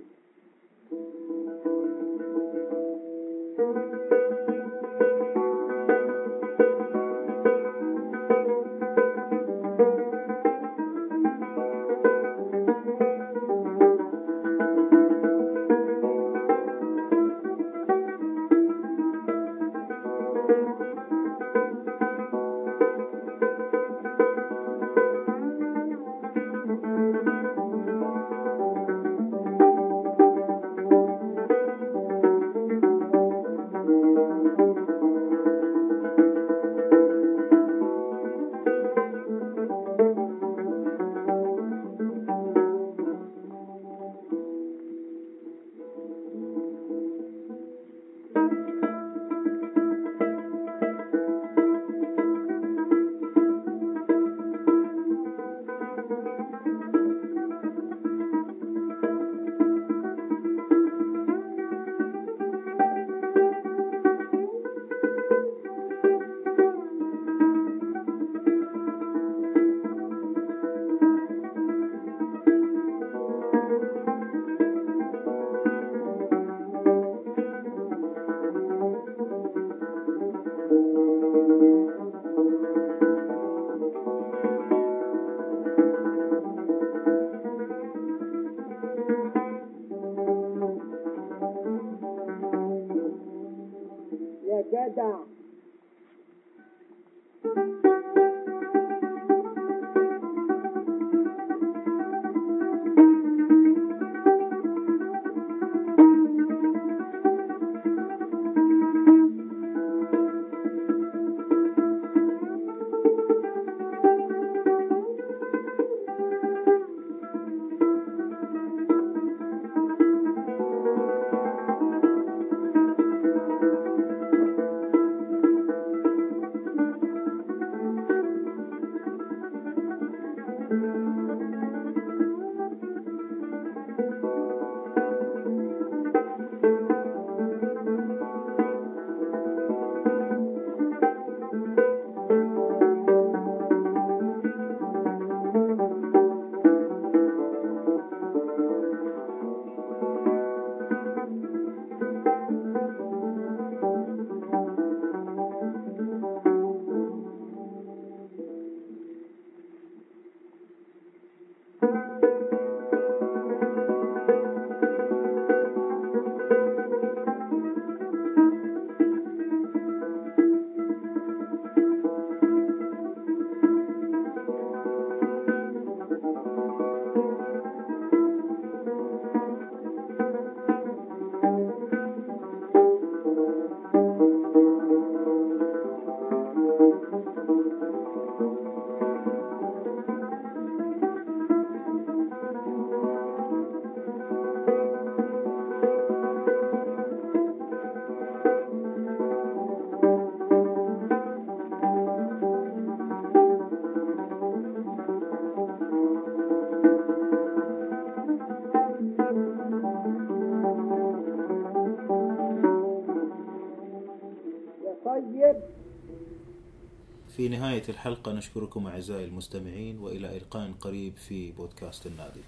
[217.90, 218.34] الحلقة.
[218.34, 222.42] نشكركم أعزائي المستمعين وإلى إلقاء قريب في بودكاست النادي.